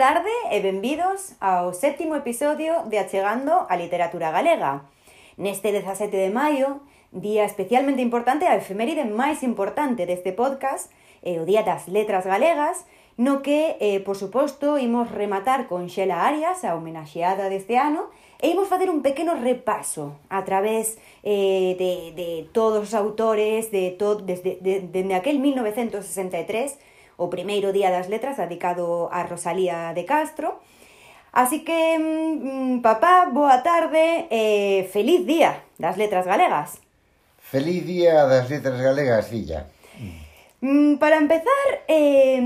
tarde 0.00 0.32
e 0.48 0.64
benvidos 0.64 1.36
ao 1.44 1.76
sétimo 1.76 2.16
episodio 2.16 2.88
de 2.88 2.96
Achegando 2.96 3.68
a 3.68 3.76
Literatura 3.76 4.32
Galega. 4.32 4.88
Neste 5.36 5.76
17 5.76 6.08
de 6.08 6.32
maio, 6.32 6.80
día 7.12 7.44
especialmente 7.44 8.00
importante, 8.00 8.48
a 8.48 8.56
efeméride 8.56 9.04
máis 9.04 9.44
importante 9.44 10.08
deste 10.08 10.32
podcast, 10.32 10.88
é 11.20 11.36
o 11.36 11.44
Día 11.44 11.68
das 11.68 11.84
Letras 11.84 12.24
Galegas, 12.24 12.88
no 13.20 13.44
que, 13.44 13.76
eh, 13.76 14.00
por 14.00 14.16
suposto, 14.16 14.80
imos 14.80 15.12
rematar 15.12 15.68
con 15.68 15.92
Xela 15.92 16.24
Arias, 16.24 16.64
a 16.64 16.80
homenaxeada 16.80 17.52
deste 17.52 17.76
ano, 17.76 18.08
e 18.40 18.56
imos 18.56 18.72
facer 18.72 18.88
un 18.88 19.04
pequeno 19.04 19.36
repaso 19.36 20.16
a 20.32 20.48
través 20.48 20.96
eh, 21.20 21.76
de, 21.76 22.16
de 22.16 22.48
todos 22.56 22.88
os 22.88 22.94
autores 22.96 23.68
de 23.68 23.92
to, 24.00 24.16
desde 24.24 24.64
de, 24.64 24.80
de, 24.80 25.04
de 25.04 25.12
aquel 25.12 25.44
1963 25.44 26.88
o 27.20 27.28
primeiro 27.28 27.68
Día 27.76 27.92
das 27.92 28.08
Letras 28.08 28.40
dedicado 28.40 29.12
a 29.12 29.28
Rosalía 29.28 29.92
de 29.92 30.08
Castro. 30.08 30.56
Así 31.36 31.62
que, 31.62 32.00
mm, 32.00 32.80
papá, 32.80 33.28
boa 33.28 33.60
tarde 33.60 34.26
e 34.32 34.88
feliz 34.88 35.28
Día 35.28 35.60
das 35.76 36.00
Letras 36.00 36.24
Galegas. 36.24 36.80
Feliz 37.36 37.84
Día 37.84 38.24
das 38.24 38.48
Letras 38.48 38.80
Galegas, 38.80 39.28
filla. 39.28 39.68
Mm, 40.64 40.96
para 40.96 41.20
empezar, 41.20 41.68
eh, 41.88 42.40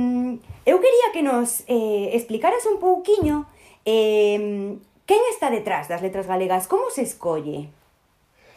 eu 0.67 0.77
quería 0.83 1.09
que 1.15 1.23
nos 1.23 1.63
eh, 1.71 2.11
explicaras 2.19 2.67
un 2.67 2.83
pouquiño 2.83 3.47
eh, 3.87 4.77
quen 5.07 5.23
está 5.31 5.51
detrás 5.51 5.89
das 5.89 6.03
letras 6.03 6.27
galegas, 6.27 6.67
como 6.67 6.91
se 6.91 7.03
escolle? 7.03 7.69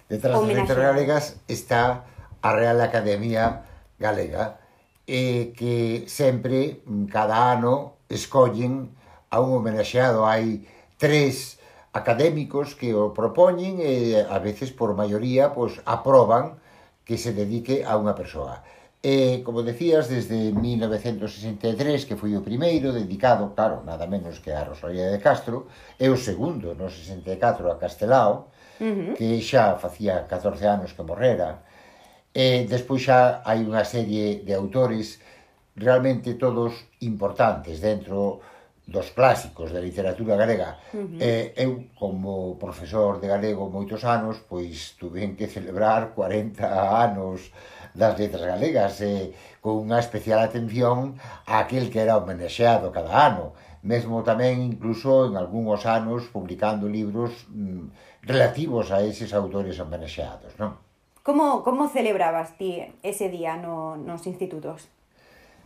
Detrás 0.10 0.40
das 0.40 0.48
letras 0.48 0.78
galegas 0.78 1.26
está 1.48 2.06
a 2.42 2.50
Real 2.54 2.80
Academia 2.82 3.68
Galega, 4.00 4.60
e 5.08 5.56
que 5.56 6.04
sempre, 6.12 6.84
cada 7.08 7.56
ano, 7.56 8.04
escollen 8.12 8.92
a 9.32 9.40
un 9.40 9.56
homenaxeado. 9.56 10.28
Hai 10.28 10.68
tres 11.00 11.58
académicos 11.96 12.76
que 12.76 12.92
o 12.92 13.16
propoñen 13.16 13.80
e 13.80 14.20
a 14.20 14.38
veces 14.44 14.76
por 14.76 14.92
maioría 14.94 15.56
pois, 15.56 15.80
aproban 15.88 16.60
que 17.08 17.16
se 17.16 17.32
dedique 17.32 17.88
a 17.88 17.96
unha 17.96 18.12
persoa. 18.12 18.62
E, 19.00 19.40
como 19.46 19.64
decías, 19.64 20.12
desde 20.12 20.52
1963, 20.52 22.04
que 22.04 22.20
foi 22.20 22.36
o 22.36 22.44
primeiro, 22.44 22.92
dedicado, 22.92 23.56
claro, 23.56 23.86
nada 23.88 24.10
menos 24.10 24.44
que 24.44 24.52
a 24.52 24.68
Rosalía 24.68 25.08
de 25.08 25.24
Castro, 25.24 25.72
e 25.96 26.12
o 26.12 26.20
segundo, 26.20 26.76
no 26.76 26.92
64, 26.92 27.72
a 27.72 27.80
Castelao, 27.80 28.52
uh 28.82 28.84
-huh. 28.84 29.14
que 29.16 29.40
xa 29.40 29.80
facía 29.80 30.28
14 30.28 30.68
anos 30.68 30.92
que 30.92 31.08
morrera, 31.08 31.64
E 32.34 32.66
despois 32.70 33.02
xa 33.06 33.42
hai 33.48 33.64
unha 33.64 33.84
serie 33.86 34.42
de 34.46 34.54
autores 34.54 35.20
realmente 35.78 36.34
todos 36.36 36.74
importantes 37.02 37.80
dentro 37.80 38.42
dos 38.88 39.12
clásicos 39.12 39.72
da 39.76 39.84
literatura 39.84 40.40
galega. 40.40 40.80
Uh 40.94 40.98
-huh. 40.98 41.18
eh, 41.20 41.54
eu, 41.60 41.92
como 42.00 42.56
profesor 42.56 43.20
de 43.20 43.28
galego 43.28 43.70
moitos 43.70 44.02
anos, 44.08 44.40
pois 44.48 44.96
tuve 44.96 45.28
que 45.36 45.52
celebrar 45.52 46.16
40 46.16 46.64
anos 47.04 47.52
das 47.94 48.18
letras 48.18 48.48
galegas, 48.48 49.02
eh, 49.04 49.36
con 49.60 49.84
unha 49.84 50.00
especial 50.00 50.40
atención 50.40 51.20
a 51.52 51.68
aquel 51.68 51.92
que 51.92 52.00
era 52.00 52.16
homenaxeado 52.16 52.88
cada 52.96 53.12
ano, 53.28 53.52
mesmo 53.84 54.24
tamén 54.24 54.64
incluso 54.64 55.28
en 55.28 55.36
algúns 55.36 55.84
anos 55.84 56.32
publicando 56.32 56.88
libros 56.88 57.44
mm, 57.52 58.24
relativos 58.24 58.96
a 58.96 59.04
eses 59.04 59.36
autores 59.36 59.76
homenaxeados, 59.84 60.56
non? 60.56 60.87
Como, 61.28 61.62
como 61.62 61.90
celebrabas 61.90 62.56
ti 62.56 62.80
ese 63.04 63.28
día 63.28 63.60
no, 63.60 64.00
nos 64.00 64.24
institutos? 64.32 64.88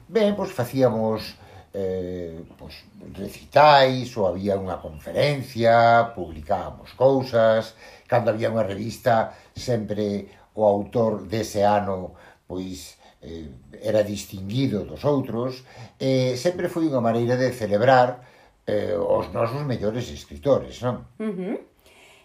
Ben, 0.10 0.34
pois 0.34 0.50
facíamos 0.50 1.38
eh, 1.70 2.42
pois, 2.58 2.82
recitais 3.14 4.10
ou 4.18 4.26
había 4.26 4.58
unha 4.58 4.82
conferencia, 4.82 6.18
publicábamos 6.18 6.98
cousas, 6.98 7.78
cando 8.10 8.34
había 8.34 8.50
unha 8.50 8.66
revista 8.66 9.38
sempre 9.54 10.34
o 10.58 10.66
autor 10.66 11.30
dese 11.30 11.62
ano 11.62 12.18
pois 12.50 12.98
eh, 13.22 13.54
era 13.86 14.02
distinguido 14.02 14.82
dos 14.82 15.06
outros, 15.06 15.62
eh, 16.02 16.34
sempre 16.42 16.74
foi 16.74 16.90
unha 16.90 17.06
maneira 17.06 17.38
de 17.38 17.54
celebrar 17.54 18.26
eh, 18.66 18.98
os 18.98 19.30
nosos 19.30 19.62
mellores 19.62 20.10
escritores, 20.10 20.82
non? 20.82 21.06
Uh 21.22 21.30
-huh. 21.30 21.71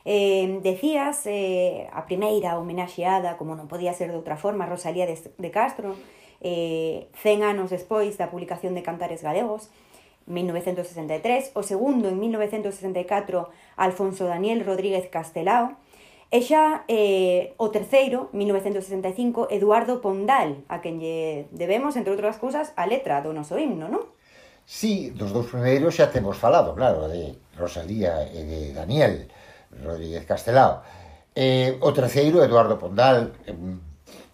Eh, 0.07 0.61
decías 0.63 1.27
eh, 1.27 1.91
a 1.91 2.07
primeira 2.07 2.63
homenaxeada, 2.63 3.35
como 3.35 3.59
non 3.59 3.67
podía 3.67 3.91
ser 3.91 4.15
de 4.15 4.19
outra 4.23 4.39
forma, 4.39 4.63
Rosalía 4.63 5.03
de, 5.03 5.19
de 5.19 5.51
Castro, 5.51 5.99
eh, 6.47 7.11
100 7.19 7.43
anos 7.43 7.75
despois 7.75 8.15
da 8.15 8.31
publicación 8.31 8.79
de 8.79 8.87
Cantares 8.87 9.27
Galegos, 9.27 9.67
1963, 10.31 11.59
o 11.59 11.67
segundo 11.67 12.07
en 12.07 12.23
1964 12.23 13.51
Alfonso 13.75 14.31
Daniel 14.31 14.63
Rodríguez 14.63 15.11
Castelao, 15.11 15.75
e 16.31 16.39
xa 16.39 16.87
eh, 16.87 17.59
o 17.59 17.75
terceiro, 17.75 18.31
1965, 18.31 19.51
Eduardo 19.51 19.99
Pondal, 19.99 20.63
a 20.71 20.79
quen 20.79 21.03
lle 21.03 21.51
debemos, 21.51 21.99
entre 21.99 22.15
outras 22.15 22.39
cousas, 22.39 22.71
a 22.79 22.87
letra 22.87 23.27
do 23.27 23.35
noso 23.35 23.59
himno, 23.59 23.91
non? 23.91 24.07
Sí, 24.63 25.11
dos 25.15 25.35
dous 25.35 25.51
primeiros 25.51 25.99
xa 25.99 26.15
temos 26.15 26.39
falado, 26.39 26.79
claro, 26.79 27.11
de 27.11 27.35
Rosalía 27.59 28.27
e 28.31 28.43
de 28.47 28.61
Daniel, 28.71 29.27
Rodríguez 29.83 30.25
Castelao. 30.25 30.83
E 31.37 31.77
o 31.81 31.93
terceiro, 31.93 32.41
Eduardo 32.41 32.81
Pondal, 32.81 33.37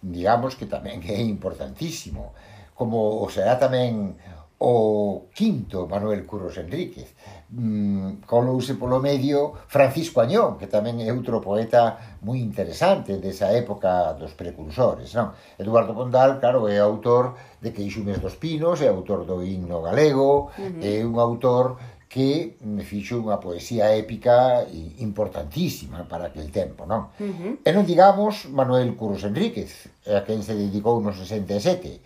digamos 0.02 0.54
que 0.54 0.70
tamén 0.70 1.02
é 1.06 1.18
importantísimo, 1.18 2.34
como 2.74 3.22
o 3.22 3.26
será 3.26 3.58
tamén 3.58 4.14
o 4.62 5.26
quinto 5.34 5.90
Manuel 5.90 6.22
Curros 6.24 6.54
Enríquez. 6.58 7.10
Mm, 7.50 8.22
colouse 8.24 8.78
polo 8.78 9.02
medio 9.02 9.52
Francisco 9.66 10.22
Añón, 10.22 10.54
que 10.54 10.70
tamén 10.70 11.02
é 11.02 11.10
outro 11.10 11.42
poeta 11.42 11.98
moi 12.22 12.38
interesante 12.38 13.18
desa 13.18 13.50
época 13.50 14.14
dos 14.14 14.38
precursores. 14.38 15.10
Non? 15.18 15.34
Eduardo 15.58 15.98
Pondal, 15.98 16.38
claro, 16.38 16.70
é 16.70 16.78
autor 16.78 17.34
de 17.58 17.74
Queixumes 17.74 18.22
dos 18.22 18.38
Pinos, 18.38 18.78
é 18.78 18.88
autor 18.88 19.26
do 19.26 19.42
himno 19.42 19.82
galego, 19.82 20.54
uh 20.54 20.70
-huh. 20.70 20.78
é 20.78 21.02
un 21.02 21.18
autor 21.18 21.91
que 22.12 22.60
me 22.60 22.84
fixo 22.84 23.16
unha 23.16 23.40
poesía 23.40 23.96
épica 23.96 24.68
importantísima 25.00 26.04
para 26.04 26.28
aquel 26.28 26.52
tempo, 26.52 26.84
non? 26.84 27.08
Uh 27.16 27.24
-huh. 27.24 27.52
E 27.64 27.70
non 27.72 27.88
digamos 27.88 28.52
Manuel 28.52 28.92
Curros 29.00 29.24
Enríquez, 29.24 29.88
a 30.04 30.20
quen 30.20 30.44
se 30.44 30.52
dedicou 30.52 31.00
no 31.00 31.16
67, 31.16 32.04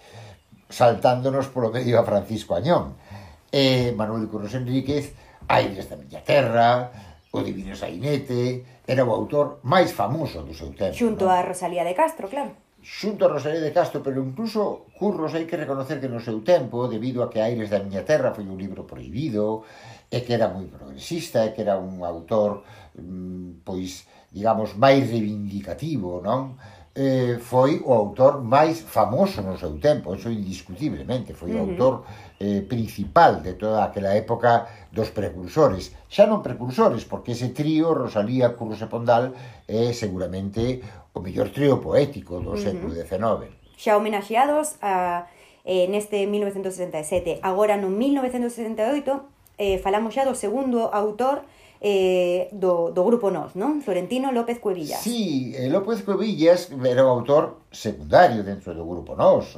saltándonos 0.71 1.51
polo 1.51 1.75
medio 1.75 1.99
a 1.99 2.07
Francisco 2.07 2.55
Añón. 2.55 2.95
E 3.51 3.91
Manuel 3.99 4.31
Curros 4.31 4.55
Enríquez, 4.55 5.11
Aires 5.51 5.91
da 5.91 5.99
Miña 5.99 6.23
Terra, 6.23 6.95
o 7.35 7.43
Divino 7.43 7.75
Sainete, 7.75 8.63
era 8.87 9.03
o 9.03 9.11
autor 9.11 9.59
máis 9.67 9.91
famoso 9.91 10.47
do 10.47 10.55
seu 10.55 10.71
tempo. 10.71 10.95
Xunto 10.95 11.27
non? 11.27 11.35
a 11.35 11.43
Rosalía 11.43 11.83
de 11.83 11.99
Castro, 11.99 12.31
claro 12.31 12.55
xunto 12.87 13.27
a 13.27 13.29
Rosalía 13.35 13.59
de 13.59 13.75
Castro, 13.75 13.99
pero 13.99 14.23
incluso 14.23 14.87
Curros 14.95 15.35
hai 15.35 15.43
que 15.43 15.59
reconocer 15.59 15.99
que 15.99 16.07
no 16.07 16.23
seu 16.23 16.39
tempo, 16.47 16.87
debido 16.87 17.27
a 17.27 17.29
que 17.29 17.43
Aires 17.43 17.67
da 17.67 17.83
Miña 17.83 18.07
Terra 18.07 18.31
foi 18.31 18.47
un 18.47 18.55
libro 18.55 18.87
prohibido, 18.87 19.67
e 20.11 20.21
que 20.23 20.33
era 20.35 20.49
moi 20.49 20.67
progresista 20.67 21.45
e 21.45 21.53
que 21.55 21.63
era 21.63 21.79
un 21.79 22.03
autor 22.05 22.63
mm, 22.95 23.67
pois, 23.67 24.07
digamos, 24.31 24.75
máis 24.75 25.07
reivindicativo, 25.11 26.23
non? 26.23 26.57
eh, 26.97 27.37
foi 27.39 27.83
o 27.85 27.93
autor 27.93 28.41
máis 28.41 28.81
famoso 28.81 29.45
no 29.45 29.61
seu 29.61 29.77
tempo, 29.77 30.17
eso 30.17 30.33
indiscutiblemente, 30.33 31.37
foi 31.37 31.53
uh 31.53 31.61
-huh. 31.61 31.61
o 31.61 31.71
autor 31.71 31.95
eh, 32.41 32.65
principal 32.65 33.45
de 33.45 33.53
toda 33.61 33.85
aquela 33.85 34.17
época 34.17 34.67
dos 34.91 35.13
precursores. 35.13 35.93
Xa 36.09 36.25
non 36.25 36.41
precursores, 36.41 37.05
porque 37.05 37.37
ese 37.37 37.53
trío, 37.53 37.93
Rosalía, 37.93 38.57
Curros 38.57 38.81
e 38.81 38.89
Pondal, 38.89 39.37
é 39.69 39.93
seguramente 39.93 40.81
o 41.13 41.21
mellor 41.21 41.53
trío 41.53 41.85
poético 41.85 42.41
do 42.41 42.57
uh 42.57 42.57
-huh. 42.57 42.65
século 42.65 42.97
XIX. 42.97 43.53
Xa 43.77 43.93
homenaxeados 44.01 44.81
a, 44.81 45.29
eh, 45.69 45.85
neste 45.93 46.25
1967. 46.25 47.45
Agora, 47.45 47.77
no 47.77 47.93
1968, 47.93 49.36
eh, 49.59 49.79
falamos 49.81 50.15
ya 50.15 50.25
do 50.25 50.37
segundo 50.37 50.89
autor 50.93 51.45
eh, 51.81 52.49
do, 52.53 52.93
do 52.93 53.03
grupo 53.05 53.31
Nós, 53.31 53.53
non? 53.57 53.81
Florentino 53.85 54.33
López 54.33 54.61
Cuevillas. 54.61 55.01
Sí, 55.01 55.53
eh, 55.57 55.69
López 55.69 56.03
Cuevillas 56.03 56.73
era 56.73 57.05
o 57.05 57.13
autor 57.13 57.69
secundario 57.73 58.45
dentro 58.45 58.73
do 58.73 58.85
grupo 58.85 59.17
Nós, 59.17 59.57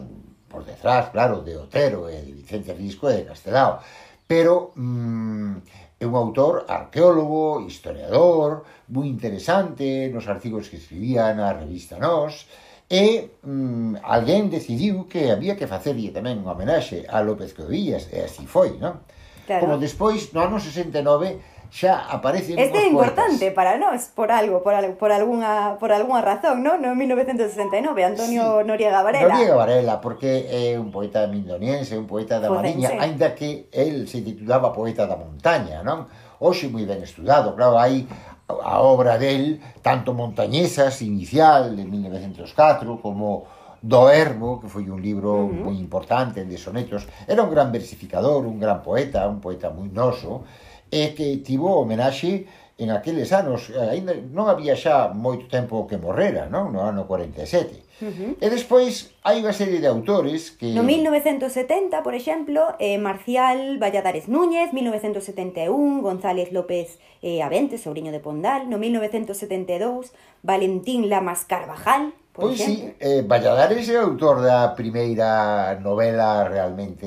por 0.49 0.65
detrás, 0.65 1.11
claro, 1.11 1.43
de 1.43 1.57
Otero 1.57 2.11
e 2.11 2.19
de 2.23 2.33
Vicente 2.33 2.73
Risco 2.75 3.11
e 3.11 3.23
de 3.23 3.25
Castelao. 3.25 3.79
Pero 4.27 4.73
mm, 4.77 5.57
é 5.99 6.07
un 6.07 6.15
autor 6.15 6.67
arqueólogo, 6.69 7.65
historiador, 7.67 8.65
moi 8.91 9.07
interesante 9.07 10.11
nos 10.11 10.27
artigos 10.27 10.69
que 10.69 10.79
escribía 10.79 11.33
na 11.35 11.55
revista 11.55 11.99
Nós, 11.99 12.47
e 12.89 13.37
mm, 13.45 14.01
alguén 14.03 14.49
decidiu 14.49 15.05
que 15.07 15.31
había 15.31 15.55
que 15.55 15.69
facerlle 15.69 16.11
tamén 16.11 16.41
un 16.41 16.49
homenaxe 16.49 17.05
a 17.07 17.21
López 17.21 17.53
Cuevillas, 17.53 18.09
e 18.11 18.25
así 18.25 18.47
foi, 18.49 18.75
non? 18.81 19.05
Claro. 19.49 19.65
Como 19.65 19.81
despois, 19.81 20.29
no 20.37 20.45
ano 20.45 20.61
69, 20.61 21.41
xa 21.73 22.05
aparece 22.13 22.53
Este 22.53 22.85
é 22.85 22.87
importante 22.89 23.49
poetas. 23.49 23.57
para 23.57 23.81
nós, 23.81 24.13
por 24.13 24.29
algo, 24.29 24.61
por, 24.61 24.77
por 25.01 25.09
alguna 25.13 25.81
por 25.81 25.93
alguna 25.93 26.21
razón, 26.21 26.61
non? 26.61 26.81
No 26.85 26.93
1969, 26.93 27.81
Antonio 28.05 28.61
sí. 28.61 28.69
Noriega 28.69 29.01
Varela. 29.01 29.33
Noriega 29.33 29.57
Varela, 29.57 29.95
porque 30.05 30.49
é 30.49 30.77
un 30.77 30.93
poeta 30.93 31.25
mindoniense, 31.29 31.97
un 31.97 32.05
poeta 32.05 32.41
da 32.41 32.53
Mariña, 32.53 32.93
aínda 33.01 33.33
que 33.33 33.73
el 33.73 34.05
se 34.05 34.21
titulaba 34.21 34.69
poeta 34.73 35.09
da 35.09 35.17
montaña, 35.17 35.81
non? 35.81 36.09
Hoxe 36.41 36.69
moi 36.69 36.85
ben 36.85 37.01
estudado, 37.01 37.57
claro, 37.57 37.81
hai 37.81 38.05
a 38.49 38.81
obra 38.81 39.17
del, 39.17 39.61
tanto 39.81 40.13
montañesas 40.13 41.01
inicial 41.01 41.73
de 41.73 41.85
1904 41.85 43.01
como 43.01 43.45
do 43.83 44.11
Herbo, 44.11 44.61
que 44.61 44.69
foi 44.69 44.91
un 44.91 45.01
libro 45.01 45.47
uh 45.47 45.51
-huh. 45.51 45.65
moi 45.71 45.77
importante 45.79 46.45
de 46.45 46.57
sonetos, 46.59 47.07
era 47.27 47.43
un 47.43 47.51
gran 47.51 47.71
versificador, 47.71 48.47
un 48.47 48.59
gran 48.59 48.83
poeta, 48.83 49.29
un 49.29 49.41
poeta 49.41 49.71
moi 49.71 49.89
noso, 49.93 50.45
e 50.91 51.15
que 51.15 51.39
tivo 51.45 51.79
homenaxe 51.79 52.49
en 52.79 52.91
aqueles 52.91 53.33
anos, 53.33 53.71
eh, 53.71 53.99
ainda 53.99 54.15
non 54.15 54.47
había 54.47 54.79
xa 54.79 55.11
moito 55.11 55.51
tempo 55.51 55.83
que 55.91 55.99
morrera, 55.99 56.47
non? 56.47 56.71
no 56.71 56.87
ano 56.87 57.11
47. 57.11 57.83
Uh 57.99 58.07
-huh. 58.07 58.31
E 58.39 58.47
despois 58.47 59.11
hai 59.27 59.43
unha 59.43 59.51
serie 59.51 59.83
de 59.83 59.91
autores 59.91 60.55
que... 60.55 60.71
No 60.71 60.87
1970, 60.87 62.07
por 62.07 62.15
exemplo, 62.15 62.79
eh, 62.79 62.95
Marcial 63.03 63.83
Valladares 63.83 64.31
Núñez, 64.31 64.71
1971, 64.71 66.07
González 66.07 66.55
López 66.55 67.03
eh, 67.19 67.43
Avente, 67.43 67.83
sobrinho 67.83 68.15
de 68.15 68.23
Pondal, 68.23 68.71
no 68.71 68.79
1972, 68.79 70.15
Valentín 70.47 71.11
Lamas 71.11 71.43
Carvajal, 71.51 72.15
Pois 72.39 72.55
exemplo. 72.55 72.95
sí, 72.95 72.95
eh, 73.03 73.23
Valladares 73.27 73.89
é 73.91 73.99
autor 73.99 74.39
da 74.39 74.71
primeira 74.79 75.75
novela 75.83 76.47
realmente 76.47 77.05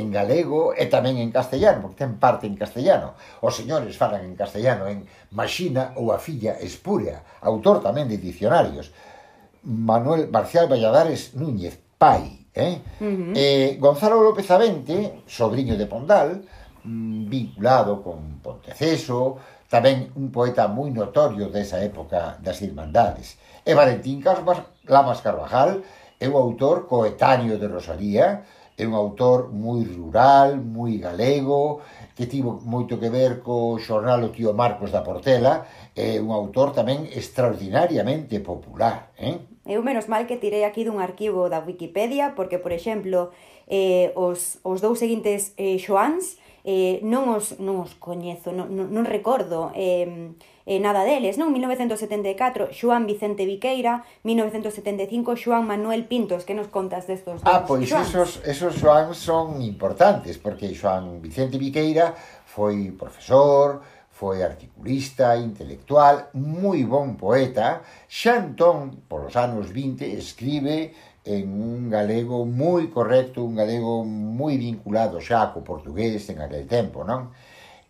en 0.00 0.08
galego 0.08 0.72
e 0.72 0.88
tamén 0.88 1.20
en 1.20 1.28
castellano, 1.28 1.84
porque 1.84 2.00
ten 2.00 2.16
parte 2.16 2.48
en 2.48 2.56
castellano. 2.56 3.12
Os 3.44 3.52
señores 3.52 3.92
falan 4.00 4.24
en 4.24 4.32
castellano 4.40 4.88
en 4.88 5.04
Maxina 5.36 5.92
ou 6.00 6.16
a 6.16 6.18
filla 6.18 6.56
espúrea, 6.64 7.20
autor 7.44 7.84
tamén 7.84 8.08
de 8.08 8.16
dicionarios. 8.16 8.88
Manuel 9.68 10.32
Marcial 10.32 10.64
Valladares 10.64 11.36
Núñez, 11.36 11.76
pai. 12.00 12.48
Eh? 12.56 12.80
Uh 12.98 13.04
-huh. 13.04 13.32
eh, 13.36 13.76
Gonzalo 13.76 14.24
López 14.24 14.48
Avente, 14.48 15.20
sobrinho 15.28 15.76
de 15.76 15.84
Pondal, 15.84 16.40
mm, 16.88 17.28
vinculado 17.28 18.00
con 18.00 18.40
Ponteceso, 18.40 19.59
tamén 19.70 20.10
un 20.18 20.34
poeta 20.34 20.66
moi 20.66 20.90
notorio 20.90 21.46
desa 21.46 21.78
época 21.78 22.42
das 22.42 22.58
Irmandades. 22.58 23.38
E 23.62 23.70
Valentín 23.78 24.18
Lamas 24.90 25.22
Carvajal 25.22 25.86
é 26.18 26.26
un 26.26 26.34
autor 26.34 26.90
coetáneo 26.90 27.54
de 27.54 27.70
Rosalía, 27.70 28.42
é 28.74 28.82
un 28.82 28.98
autor 28.98 29.54
moi 29.54 29.86
rural, 29.86 30.58
moi 30.58 30.98
galego, 30.98 31.86
que 32.18 32.26
tivo 32.26 32.58
moito 32.66 32.98
que 32.98 33.12
ver 33.14 33.46
co 33.46 33.78
xornal 33.78 34.26
o 34.26 34.34
tío 34.34 34.50
Marcos 34.58 34.90
da 34.90 35.06
Portela, 35.06 35.68
é 35.94 36.18
un 36.18 36.34
autor 36.34 36.74
tamén 36.74 37.06
extraordinariamente 37.06 38.42
popular. 38.42 39.14
Eh? 39.22 39.38
Eu 39.68 39.86
menos 39.86 40.10
mal 40.10 40.26
que 40.26 40.40
tirei 40.40 40.66
aquí 40.66 40.82
dun 40.82 40.98
arquivo 40.98 41.46
da 41.46 41.62
Wikipedia, 41.62 42.34
porque, 42.34 42.58
por 42.58 42.74
exemplo, 42.74 43.30
eh, 43.70 44.10
os, 44.18 44.58
os 44.66 44.82
dous 44.82 44.98
seguintes 44.98 45.54
eh, 45.60 45.78
xoans 45.78 46.39
eh, 46.64 47.00
non, 47.02 47.32
os, 47.32 47.56
non 47.60 47.80
os 47.80 47.96
coñezo, 47.96 48.52
non, 48.52 48.68
non, 48.72 48.92
non 48.92 49.04
recordo 49.08 49.72
eh, 49.72 50.34
eh, 50.66 50.78
nada 50.78 51.02
deles, 51.02 51.40
non? 51.40 51.50
1974, 51.50 52.70
Xoán 52.70 53.08
Vicente 53.08 53.48
Viqueira, 53.48 54.04
1975, 54.22 55.34
Xoán 55.36 55.66
Manuel 55.66 56.04
Pintos, 56.04 56.44
que 56.44 56.54
nos 56.54 56.68
contas 56.68 57.08
destos 57.08 57.40
dos 57.40 57.48
Ah, 57.48 57.64
pois 57.64 57.88
Xoans? 57.88 58.08
esos, 58.12 58.30
esos 58.44 58.76
Xoán 58.76 59.14
son 59.16 59.62
importantes, 59.64 60.36
porque 60.38 60.70
Xoán 60.76 61.18
Vicente 61.24 61.56
Viqueira 61.56 62.14
foi 62.44 62.92
profesor, 62.92 63.80
foi 64.20 64.44
articulista, 64.44 65.32
intelectual, 65.40 66.28
moi 66.36 66.84
bon 66.84 67.16
poeta, 67.16 67.80
xa 68.04 68.36
entón, 68.36 69.00
polos 69.08 69.32
anos 69.32 69.72
20, 69.72 70.04
escribe 70.12 70.92
en 71.24 71.46
un 71.52 71.90
galego 71.90 72.44
moi 72.48 72.88
correcto, 72.88 73.44
un 73.44 73.54
galego 73.56 74.04
moi 74.04 74.56
vinculado 74.56 75.20
xa 75.20 75.52
co 75.52 75.60
portugués 75.60 76.24
en 76.32 76.40
aquel 76.40 76.64
tempo, 76.64 77.04
non? 77.04 77.32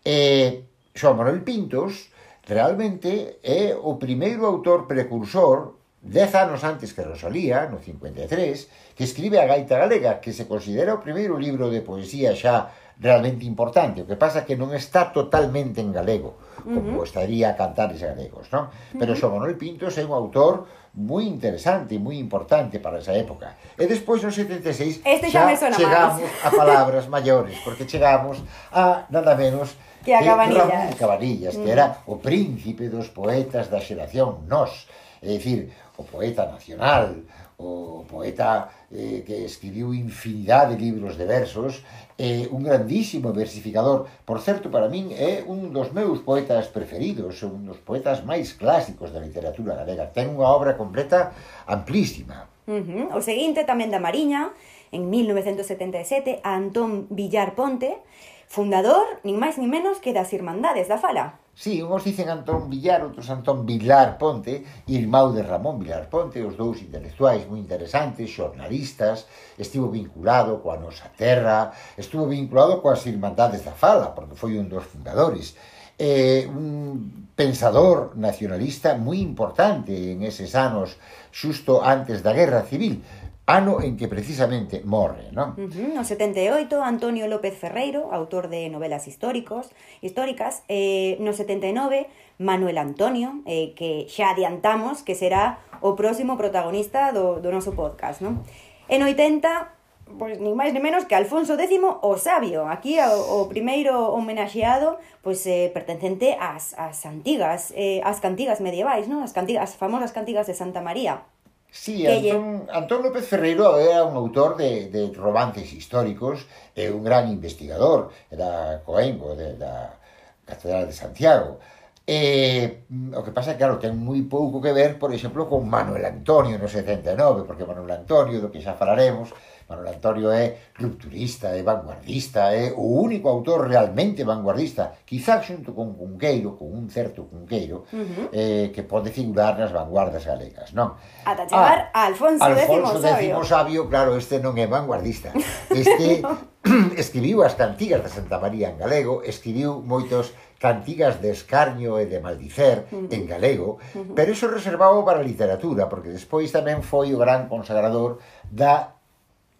E 0.03 0.11
eh, 0.11 0.49
Xoan 0.91 1.15
Manuel 1.15 1.41
Pintos 1.47 2.11
realmente 2.43 3.39
é 3.39 3.71
o 3.71 3.95
primeiro 3.95 4.43
autor 4.43 4.83
precursor 4.89 5.79
dez 6.01 6.33
anos 6.33 6.65
antes 6.65 6.93
que 6.97 7.05
Rosalía, 7.05 7.69
no 7.69 7.77
53, 7.77 8.97
que 8.97 9.03
escribe 9.05 9.37
a 9.39 9.45
Gaita 9.45 9.77
Galega, 9.77 10.19
que 10.19 10.33
se 10.33 10.49
considera 10.49 10.97
o 10.97 11.03
primeiro 11.03 11.37
libro 11.37 11.69
de 11.69 11.85
poesía 11.85 12.33
xa 12.33 12.73
realmente 12.97 13.45
importante. 13.45 14.01
O 14.01 14.09
que 14.09 14.17
pasa 14.17 14.43
que 14.43 14.57
non 14.57 14.73
está 14.73 15.13
totalmente 15.13 15.79
en 15.79 15.93
galego, 15.93 16.41
como 16.65 16.81
uh 16.81 17.01
-huh. 17.01 17.07
estaría 17.07 17.53
a 17.53 17.57
cantares 17.57 18.01
galegos, 18.01 18.49
non? 18.49 18.73
Pero 18.97 19.13
uh 19.13 19.15
-huh. 19.15 19.19
Xoan 19.21 19.33
Manuel 19.37 19.61
Pintos 19.61 19.93
é 20.01 20.03
un 20.03 20.17
autor 20.17 20.65
moi 20.93 21.23
interesante 21.23 21.95
e 21.95 21.99
moi 21.99 22.19
importante 22.19 22.79
para 22.83 22.99
esa 22.99 23.15
época. 23.15 23.55
E 23.79 23.87
despois 23.87 24.19
no 24.19 24.31
76 24.31 25.01
este 25.05 25.31
xa, 25.31 25.47
xa 25.55 25.71
chegamos 25.71 26.19
más. 26.19 26.45
a 26.45 26.49
palabras 26.51 27.07
maiores, 27.07 27.55
porque 27.63 27.87
chegamos 27.87 28.43
a 28.75 29.07
nada 29.07 29.35
menos 29.39 29.71
que 30.03 30.11
a 30.13 30.19
que 30.19 30.27
Cabanillas, 30.27 30.67
Ramón 30.67 30.93
Cabanillas 30.99 31.55
mm. 31.55 31.63
que 31.63 31.69
era 31.71 31.85
o 32.07 32.19
príncipe 32.19 32.91
dos 32.91 33.07
poetas 33.07 33.71
da 33.71 33.79
xeración 33.79 34.43
nós, 34.51 34.87
é 35.23 35.31
dicir, 35.37 35.71
o 35.95 36.03
poeta 36.03 36.43
nacional, 36.49 37.15
o 37.61 38.03
poeta 38.09 38.73
eh, 38.89 39.21
que 39.21 39.45
escribiu 39.45 39.93
infinidade 39.93 40.73
de 40.75 40.81
libros 40.81 41.13
de 41.15 41.25
versos, 41.29 41.85
eh, 42.17 42.49
un 42.49 42.65
grandísimo 42.65 43.29
versificador. 43.31 44.09
Por 44.25 44.41
certo, 44.41 44.73
para 44.73 44.89
min 44.89 45.13
é 45.13 45.45
un 45.45 45.69
dos 45.69 45.93
meus 45.93 46.25
poetas 46.25 46.67
preferidos, 46.73 47.45
un 47.45 47.69
dos 47.69 47.77
poetas 47.77 48.25
máis 48.25 48.57
clásicos 48.57 49.13
da 49.13 49.21
literatura 49.21 49.77
galega. 49.77 50.09
Ten 50.09 50.33
unha 50.33 50.49
obra 50.49 50.73
completa 50.73 51.37
amplísima. 51.69 52.49
Uh 52.65 52.81
-huh. 52.81 53.05
O 53.17 53.21
seguinte 53.21 53.61
tamén 53.65 53.93
da 53.93 54.01
Mariña, 54.01 54.53
en 54.89 55.09
1977, 55.09 56.41
a 56.41 56.57
Antón 56.57 57.05
Villar 57.13 57.53
Ponte, 57.53 58.01
fundador, 58.49 59.21
nin 59.23 59.37
máis 59.39 59.55
nin 59.61 59.71
menos 59.71 60.01
que 60.03 60.11
das 60.13 60.33
Irmandades 60.33 60.89
da 60.89 60.99
Fala. 60.99 61.40
Sí, 61.53 61.83
uns 61.83 62.03
dicen 62.07 62.29
Antón 62.31 62.71
Villar, 62.71 63.03
outros 63.03 63.27
Antón 63.27 63.67
Vilar 63.67 64.15
Ponte, 64.15 64.63
irmão 64.87 65.35
de 65.35 65.43
Ramón 65.43 65.83
Vilar 65.83 66.07
Ponte, 66.07 66.39
os 66.39 66.55
dous 66.55 66.79
intelectuais 66.79 67.43
moi 67.43 67.59
interesantes, 67.59 68.31
xornalistas, 68.31 69.27
estivo 69.59 69.91
vinculado 69.91 70.63
coa 70.63 70.79
nosa 70.79 71.11
terra, 71.11 71.75
estuvo 71.99 72.25
vinculado 72.31 72.79
coas 72.79 73.03
Irmandades 73.05 73.67
da 73.67 73.75
Fala, 73.75 74.15
porque 74.15 74.39
foi 74.39 74.55
un 74.55 74.71
dos 74.71 74.87
fundadores, 74.87 75.53
eh, 75.99 76.47
un 76.47 77.27
pensador 77.35 78.15
nacionalista 78.15 78.95
moi 78.95 79.19
importante 79.19 79.91
en 79.91 80.23
eses 80.23 80.55
anos 80.55 80.95
xusto 81.35 81.83
antes 81.83 82.23
da 82.23 82.31
Guerra 82.31 82.63
Civil, 82.63 83.03
ano 83.51 83.81
en 83.81 83.97
que 83.97 84.07
precisamente 84.07 84.81
morre, 84.87 85.29
non? 85.35 85.59
Uh 85.59 85.67
-huh. 85.67 85.91
No 85.91 86.03
78, 86.07 86.79
Antonio 86.79 87.27
López 87.27 87.53
Ferreiro, 87.53 88.09
autor 88.15 88.47
de 88.47 88.71
novelas 88.71 89.07
históricos, 89.07 89.69
históricas. 89.99 90.63
Eh, 90.71 91.19
no 91.19 91.35
79, 91.35 92.07
Manuel 92.39 92.77
Antonio, 92.79 93.43
eh, 93.45 93.75
que 93.75 94.07
xa 94.07 94.31
adiantamos 94.31 95.03
que 95.03 95.13
será 95.13 95.59
o 95.83 95.93
próximo 95.99 96.37
protagonista 96.39 97.11
do, 97.11 97.43
do 97.43 97.51
noso 97.51 97.75
podcast, 97.75 98.23
non? 98.23 98.39
En 98.87 99.03
80, 99.03 100.15
pois 100.17 100.39
ni 100.39 100.51
máis 100.55 100.71
ni 100.73 100.79
menos 100.79 101.05
que 101.05 101.15
Alfonso 101.15 101.59
X 101.59 101.71
o 102.01 102.11
Sabio. 102.17 102.67
Aquí 102.67 102.99
o, 102.99 103.43
o 103.43 103.49
primeiro 103.51 104.15
homenaxeado 104.15 104.97
pois 105.21 105.43
eh, 105.45 105.69
pertencente 105.73 106.37
ás, 106.39 106.73
ás 106.79 107.03
antigas, 107.05 107.73
eh, 107.75 108.01
ás 108.03 108.23
cantigas 108.23 108.59
medievais, 108.59 109.07
non? 109.11 109.21
As, 109.21 109.35
cantigas, 109.35 109.69
as 109.69 109.73
famosas 109.77 110.15
cantigas 110.15 110.47
de 110.47 110.55
Santa 110.55 110.81
María. 110.81 111.21
Sí, 111.71 112.05
Antón, 112.05 112.67
Antón 112.69 112.99
López 113.01 113.25
Ferreiro 113.25 113.79
era 113.79 114.03
un 114.03 114.15
autor 114.19 114.57
de, 114.57 114.89
de 114.91 115.11
romances 115.15 115.71
históricos 115.71 116.45
e 116.75 116.91
un 116.91 117.01
gran 117.07 117.31
investigador, 117.31 118.11
era 118.29 118.83
coengo 118.83 119.35
de, 119.39 119.55
da 119.55 119.95
Catedral 120.43 120.85
de 120.85 120.93
Santiago. 120.93 121.63
E, 122.05 122.83
mm, 122.89 123.15
o 123.15 123.23
que 123.23 123.31
pasa 123.31 123.51
é 123.51 123.53
que, 123.55 123.63
claro, 123.63 123.79
ten 123.79 123.95
moi 123.95 124.19
pouco 124.27 124.59
que 124.59 124.75
ver, 124.75 124.99
por 124.99 125.15
exemplo, 125.15 125.47
con 125.47 125.63
Manuel 125.63 126.03
Antonio 126.03 126.59
no 126.59 126.67
79, 126.67 127.47
porque 127.47 127.63
Manuel 127.63 128.03
Antonio, 128.03 128.43
do 128.43 128.51
que 128.51 128.59
xa 128.59 128.75
falaremos, 128.75 129.31
Manuel 129.71 129.95
Antonio 129.95 130.29
é 130.29 130.75
rupturista, 130.75 131.55
é 131.55 131.63
vanguardista, 131.63 132.51
é 132.51 132.75
o 132.75 132.99
único 132.99 133.29
autor 133.31 133.67
realmente 133.67 134.27
vanguardista, 134.27 134.91
quizá 135.07 135.39
xunto 135.39 135.71
con 135.71 135.95
Cunqueiro, 135.95 136.59
con 136.59 136.67
un 136.75 136.89
certo 136.91 137.23
Cunqueiro, 137.31 137.87
uh 137.87 137.95
-huh. 137.95 138.29
eh, 138.35 138.71
que 138.75 138.83
pode 138.83 139.09
figurar 139.15 139.55
nas 139.55 139.71
vanguardas 139.71 140.27
galegas, 140.27 140.75
non? 140.75 140.99
Ata 141.23 141.47
chegar 141.47 141.89
ah, 141.95 142.03
a 142.03 142.11
Alfonso, 142.11 142.43
Alfonso 142.43 142.99
X 142.99 143.07
Sabio. 143.07 143.43
Sabio, 143.47 143.81
claro, 143.87 144.11
este 144.19 144.43
non 144.43 144.59
é 144.59 144.67
vanguardista. 144.67 145.31
Este 145.71 146.19
escribiu 147.03 147.41
as 147.47 147.55
cantigas 147.55 148.03
de 148.03 148.09
Santa 148.11 148.37
María 148.37 148.69
en 148.69 148.77
galego, 148.77 149.23
escribiu 149.23 149.81
moitos 149.81 150.35
cantigas 150.61 151.17
de 151.23 151.33
escarnio 151.33 151.97
e 151.97 152.05
de 152.05 152.21
maldicer 152.21 152.85
uh 152.91 153.09
-huh. 153.09 153.15
en 153.15 153.23
galego, 153.25 153.81
uh 153.81 154.05
-huh. 154.05 154.13
pero 154.13 154.29
iso 154.35 154.45
reservado 154.45 155.01
para 155.01 155.19
a 155.19 155.25
literatura, 155.25 155.89
porque 155.89 156.13
despois 156.13 156.53
tamén 156.53 156.85
foi 156.85 157.15
o 157.15 157.17
gran 157.17 157.49
consagrador 157.49 158.21
da 158.45 159.00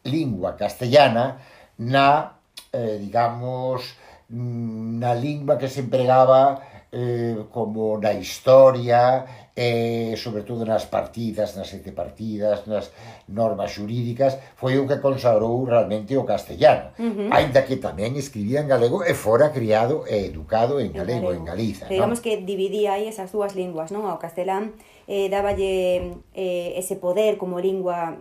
lingua 0.03 0.55
castellana 0.55 1.38
na, 1.77 2.38
eh, 2.74 2.98
digamos, 3.00 3.98
na 4.29 5.13
lingua 5.13 5.58
que 5.58 5.67
se 5.67 5.81
empregaba 5.81 6.72
eh, 6.91 7.46
como 7.51 7.98
na 7.98 8.12
historia, 8.13 9.25
eh, 9.55 10.13
sobre 10.17 10.43
todo 10.43 10.65
nas 10.65 10.86
partidas, 10.86 11.55
nas 11.55 11.72
sete 11.72 11.91
partidas, 11.91 12.67
nas 12.67 12.91
normas 13.31 13.72
xurídicas, 13.72 14.36
foi 14.60 14.75
o 14.75 14.88
que 14.88 15.00
consagrou 15.00 15.63
realmente 15.63 16.15
o 16.20 16.27
castellano. 16.27 16.91
Uh 17.00 17.03
-huh. 17.03 17.29
Ainda 17.31 17.63
que 17.63 17.79
tamén 17.79 18.15
escribía 18.20 18.60
en 18.60 18.67
galego 18.67 19.03
e 19.08 19.15
fora 19.15 19.55
criado 19.55 20.03
e 20.03 20.27
educado 20.27 20.84
en 20.84 20.91
galego, 20.91 21.31
en, 21.31 21.43
galego. 21.43 21.43
en 21.43 21.43
Galiza. 21.48 21.86
Pero 21.88 22.03
digamos 22.03 22.20
¿no? 22.20 22.24
que 22.27 22.34
dividía 22.43 23.00
aí 23.00 23.08
esas 23.08 23.31
dúas 23.31 23.55
linguas, 23.55 23.91
non? 23.96 24.08
Ao 24.08 24.20
castelán 24.20 24.75
eh, 25.08 25.31
daballe 25.31 26.20
eh, 26.36 26.75
ese 26.75 27.00
poder 27.00 27.39
como 27.39 27.60
lingua 27.63 28.20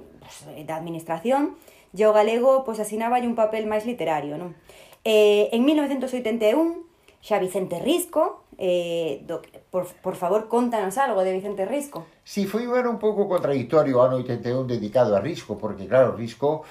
Eh, 0.57 0.65
da 0.65 0.77
administración, 0.77 1.59
e 1.91 2.03
o 2.07 2.15
galego 2.15 2.63
pues, 2.63 2.79
asinaba 2.79 3.19
un 3.19 3.35
papel 3.35 3.67
máis 3.67 3.83
literario, 3.83 4.39
non? 4.39 4.55
Eh, 5.03 5.51
en 5.51 5.67
1981, 5.67 6.87
xa 7.21 7.37
Vicente 7.43 7.83
Risco, 7.83 8.47
eh, 8.57 9.25
do, 9.27 9.43
por, 9.73 9.91
por 10.01 10.15
favor, 10.15 10.47
contanos 10.47 10.97
algo 10.97 11.25
de 11.27 11.35
Vicente 11.35 11.67
Risco. 11.67 12.07
Si, 12.23 12.45
sí, 12.45 12.49
foi 12.49 12.65
un 12.69 12.79
ano 12.79 12.95
un 12.95 13.01
pouco 13.03 13.27
contradictorio 13.27 13.99
o 13.99 14.05
ano 14.05 14.23
81 14.23 14.71
dedicado 14.71 15.17
a 15.17 15.21
Risco, 15.21 15.59
porque 15.59 15.91
claro, 15.91 16.15
Risco 16.15 16.63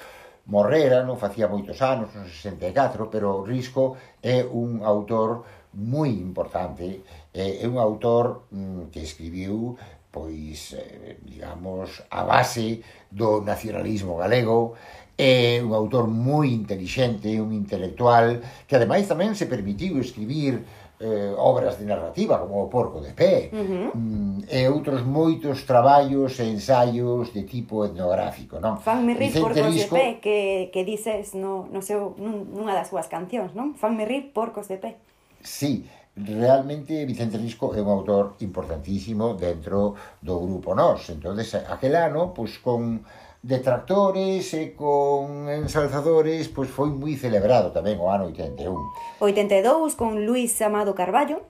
morrera, 0.48 1.04
non 1.04 1.20
facía 1.20 1.46
moitos 1.46 1.78
anos, 1.84 2.10
no 2.16 2.24
64, 2.26 3.12
pero 3.12 3.44
Risco 3.44 4.00
é 4.24 4.42
un 4.42 4.82
autor 4.82 5.44
moi 5.76 6.10
importante, 6.10 7.06
eh, 7.30 7.62
é 7.62 7.66
un 7.70 7.78
autor 7.78 8.50
mm, 8.50 8.90
que 8.90 9.04
escribiu 9.06 9.78
pois, 10.10 10.74
eh, 10.74 11.18
digamos, 11.22 12.02
a 12.10 12.26
base 12.26 12.82
do 13.10 13.40
nacionalismo 13.40 14.18
galego, 14.18 14.74
é 15.20 15.60
un 15.62 15.74
autor 15.74 16.08
moi 16.08 16.48
inteligente, 16.50 17.40
un 17.40 17.52
intelectual, 17.52 18.40
que 18.66 18.74
ademais 18.74 19.04
tamén 19.06 19.36
se 19.36 19.46
permitiu 19.46 20.00
escribir 20.00 20.64
eh, 21.00 21.32
obras 21.36 21.78
de 21.78 21.84
narrativa, 21.84 22.38
como 22.38 22.64
O 22.64 22.68
Porco 22.68 23.00
de 23.00 23.12
Pé, 23.12 23.48
uh 23.52 23.56
-huh. 23.56 23.90
mm, 23.96 24.38
e 24.48 24.68
outros 24.68 25.04
moitos 25.04 25.64
traballos 25.64 26.40
e 26.40 26.44
ensaios 26.44 27.32
de 27.32 27.44
tipo 27.44 27.84
etnográfico, 27.84 28.60
non? 28.60 28.80
Fanme 28.80 29.12
rir 29.12 29.32
Vicente 29.32 29.44
Porcos 29.44 29.72
Risco... 29.72 29.94
de 29.94 30.00
Pé, 30.00 30.06
que, 30.20 30.38
que 30.72 30.82
dices 30.84 31.32
no, 31.36 31.68
no 31.72 31.80
seu, 31.80 32.16
nunha 32.16 32.72
das 32.76 32.88
súas 32.88 33.08
cancións, 33.08 33.52
non? 33.56 33.76
Fanme 33.76 34.04
rir 34.04 34.32
Porcos 34.32 34.68
de 34.68 34.76
Pé. 34.76 34.96
Sí, 35.40 35.88
realmente 36.16 37.06
Vicente 37.06 37.38
Risco 37.38 37.72
é 37.74 37.80
un 37.80 37.88
autor 37.88 38.34
importantísimo 38.40 39.34
dentro 39.34 39.94
do 40.20 40.40
grupo 40.40 40.74
Nós. 40.74 41.08
Entonces, 41.10 41.54
aquel 41.54 41.96
ano, 41.96 42.34
pois 42.34 42.58
con 42.58 43.00
detractores 43.42 44.52
e 44.52 44.76
con 44.76 45.48
ensalzadores, 45.48 46.48
pois 46.48 46.68
foi 46.68 46.92
moi 46.92 47.16
celebrado 47.16 47.72
tamén 47.72 47.96
o 47.96 48.06
ano 48.12 48.28
81. 48.28 49.22
82 49.24 49.96
con 49.96 50.28
Luis 50.28 50.52
Amado 50.60 50.92
Carballo. 50.92 51.40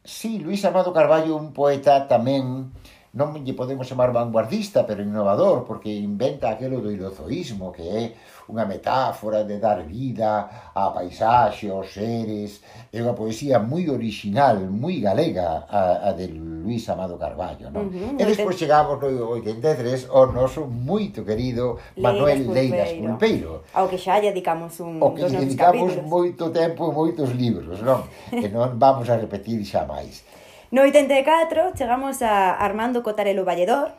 Sí, 0.00 0.38
Luis 0.38 0.64
Amado 0.64 0.94
Carballo, 0.96 1.36
un 1.36 1.52
poeta 1.52 2.08
tamén 2.08 2.72
eh, 2.72 2.95
non 3.16 3.32
lle 3.40 3.56
podemos 3.56 3.88
chamar 3.88 4.12
vanguardista, 4.12 4.84
pero 4.84 5.00
innovador, 5.00 5.64
porque 5.64 5.88
inventa 5.88 6.52
aquelo 6.52 6.84
do 6.84 6.92
ilozoísmo, 6.92 7.72
que 7.72 7.82
é 7.88 8.02
unha 8.52 8.68
metáfora 8.68 9.40
de 9.42 9.56
dar 9.56 9.80
vida 9.88 10.70
á 10.76 10.92
paisaxe, 10.92 11.72
aos 11.72 11.96
seres, 11.96 12.60
é 12.92 13.00
unha 13.00 13.16
poesía 13.16 13.56
moi 13.56 13.88
original, 13.88 14.60
moi 14.68 15.00
galega, 15.00 15.64
a, 15.64 16.06
a 16.06 16.10
de 16.12 16.28
Luis 16.28 16.84
Amado 16.92 17.16
Carballo, 17.16 17.72
non? 17.72 17.88
Uh 17.88 18.12
-huh, 18.12 18.20
e 18.20 18.22
despois 18.28 18.60
chegamos 18.60 19.00
no 19.00 19.08
83 19.40 20.12
ao 20.12 20.28
noso 20.28 20.68
moito 20.68 21.24
querido 21.24 21.80
Manuel 21.96 22.52
Leiras 22.52 22.92
Pulpeiro. 23.00 23.64
Ao 23.72 23.88
que 23.88 23.96
xa 23.96 24.20
lle 24.20 24.28
dedicamos 24.28 24.76
un 24.84 25.00
o 25.00 25.16
que 25.16 25.24
lle 25.24 25.40
dedicamos 25.40 25.96
capítulos. 25.96 26.04
moito 26.04 26.44
tempo 26.52 26.84
e 26.84 26.92
moitos 26.92 27.32
libros, 27.32 27.80
non? 27.80 28.04
que 28.28 28.52
non 28.52 28.76
vamos 28.76 29.08
a 29.08 29.16
repetir 29.16 29.64
xa 29.64 29.88
máis. 29.88 30.20
No 30.70 30.82
84 30.82 31.78
chegamos 31.78 32.22
a 32.22 32.50
Armando 32.50 33.02
Cotarelo 33.02 33.44
Valledor. 33.44 33.92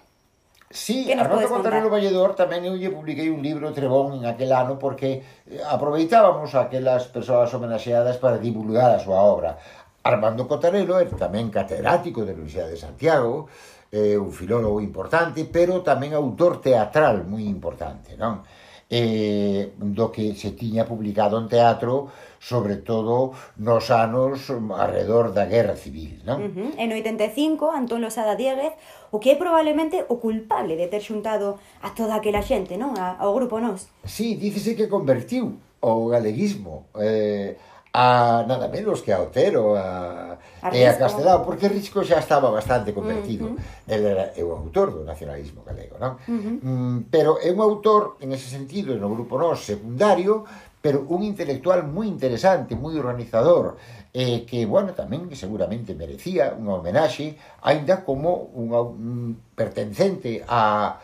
Sí, 0.70 1.08
Armando 1.14 1.48
Cotarelo 1.48 1.88
Valledor 1.88 2.36
tamén 2.36 2.68
eu 2.68 2.76
lle 2.76 2.92
publiquei 2.92 3.32
un 3.32 3.40
libro 3.40 3.72
Trebón 3.72 4.20
en 4.20 4.28
aquel 4.28 4.52
ano 4.52 4.76
porque 4.76 5.24
eh, 5.48 5.64
aproveitábamos 5.64 6.52
aquelas 6.60 7.08
persoas 7.08 7.48
homenaxeadas 7.56 8.20
para 8.20 8.36
divulgar 8.36 8.92
a 8.92 9.00
súa 9.00 9.24
obra. 9.24 9.56
Armando 10.04 10.44
Cotarelo 10.44 11.00
é 11.00 11.08
tamén 11.08 11.48
catedrático 11.48 12.28
da 12.28 12.36
Universidade 12.36 12.76
de 12.76 12.84
Santiago, 12.84 13.48
é 13.88 14.20
un 14.20 14.36
filólogo 14.36 14.84
importante, 14.84 15.48
pero 15.48 15.80
tamén 15.80 16.12
autor 16.12 16.60
teatral 16.60 17.24
moi 17.24 17.48
importante, 17.48 18.20
non? 18.20 18.44
Eh, 18.92 19.72
do 19.80 20.12
que 20.12 20.36
se 20.36 20.52
tiña 20.52 20.84
publicado 20.84 21.40
en 21.40 21.48
teatro 21.48 22.12
sobre 22.40 22.78
todo 22.78 23.34
nos 23.58 23.90
anos 23.92 24.50
alrededor 24.50 25.34
da 25.34 25.46
Guerra 25.46 25.76
Civil. 25.76 26.22
Non? 26.26 26.38
Uh 26.42 26.52
-huh. 26.54 26.70
En 26.78 26.94
85, 26.94 27.72
Antón 27.72 28.02
Losada 28.02 28.36
Dieguez, 28.36 28.74
o 29.12 29.20
que 29.20 29.34
é 29.34 29.36
probablemente 29.36 30.06
o 30.08 30.18
culpable 30.22 30.76
de 30.76 30.88
ter 30.88 31.02
xuntado 31.02 31.60
a 31.82 31.94
toda 31.94 32.16
aquela 32.16 32.42
xente, 32.42 32.78
non? 32.78 32.94
A, 32.98 33.18
ao 33.18 33.34
grupo 33.34 33.60
Nós. 33.60 33.90
Sí, 34.06 34.36
dícese 34.36 34.76
que 34.78 34.92
convertiu 34.92 35.58
o 35.82 36.08
galeguismo 36.10 36.90
eh, 36.98 37.58
a 37.94 38.46
nada 38.48 38.68
menos 38.68 39.02
que 39.02 39.12
a 39.12 39.22
Otero 39.22 39.76
a, 39.76 40.38
a 40.62 40.70
e 40.70 40.86
a 40.86 40.94
Castelao, 40.94 41.42
porque 41.42 41.68
Risco 41.68 42.06
xa 42.06 42.20
estaba 42.20 42.52
bastante 42.52 42.94
convertido. 42.94 43.46
Uh 43.48 43.58
-huh. 43.58 43.90
Ele 43.90 44.08
era 44.14 44.26
é 44.38 44.44
o 44.46 44.54
autor 44.54 44.94
do 44.94 45.02
nacionalismo 45.02 45.66
galego, 45.66 45.98
non? 45.98 46.22
Uh 46.30 46.38
-huh. 46.38 46.56
mm, 46.62 46.98
pero 47.10 47.42
é 47.42 47.50
un 47.50 47.62
autor, 47.62 48.22
en 48.22 48.30
ese 48.38 48.54
sentido, 48.54 48.94
no 49.02 49.10
grupo 49.10 49.42
nos 49.42 49.66
secundario, 49.66 50.46
pero 50.82 51.06
un 51.10 51.24
intelectual 51.26 51.84
moi 51.84 52.08
interesante, 52.08 52.78
moi 52.78 52.96
organizador, 52.96 53.78
eh, 54.14 54.46
que, 54.46 54.66
bueno, 54.66 54.94
tamén 54.94 55.28
seguramente 55.34 55.98
merecía 55.98 56.54
un 56.54 56.70
homenaxe, 56.70 57.36
ainda 57.62 58.06
como 58.06 58.54
un, 58.54 58.72
un 58.72 59.36
pertencente 59.58 60.46
a, 60.48 61.02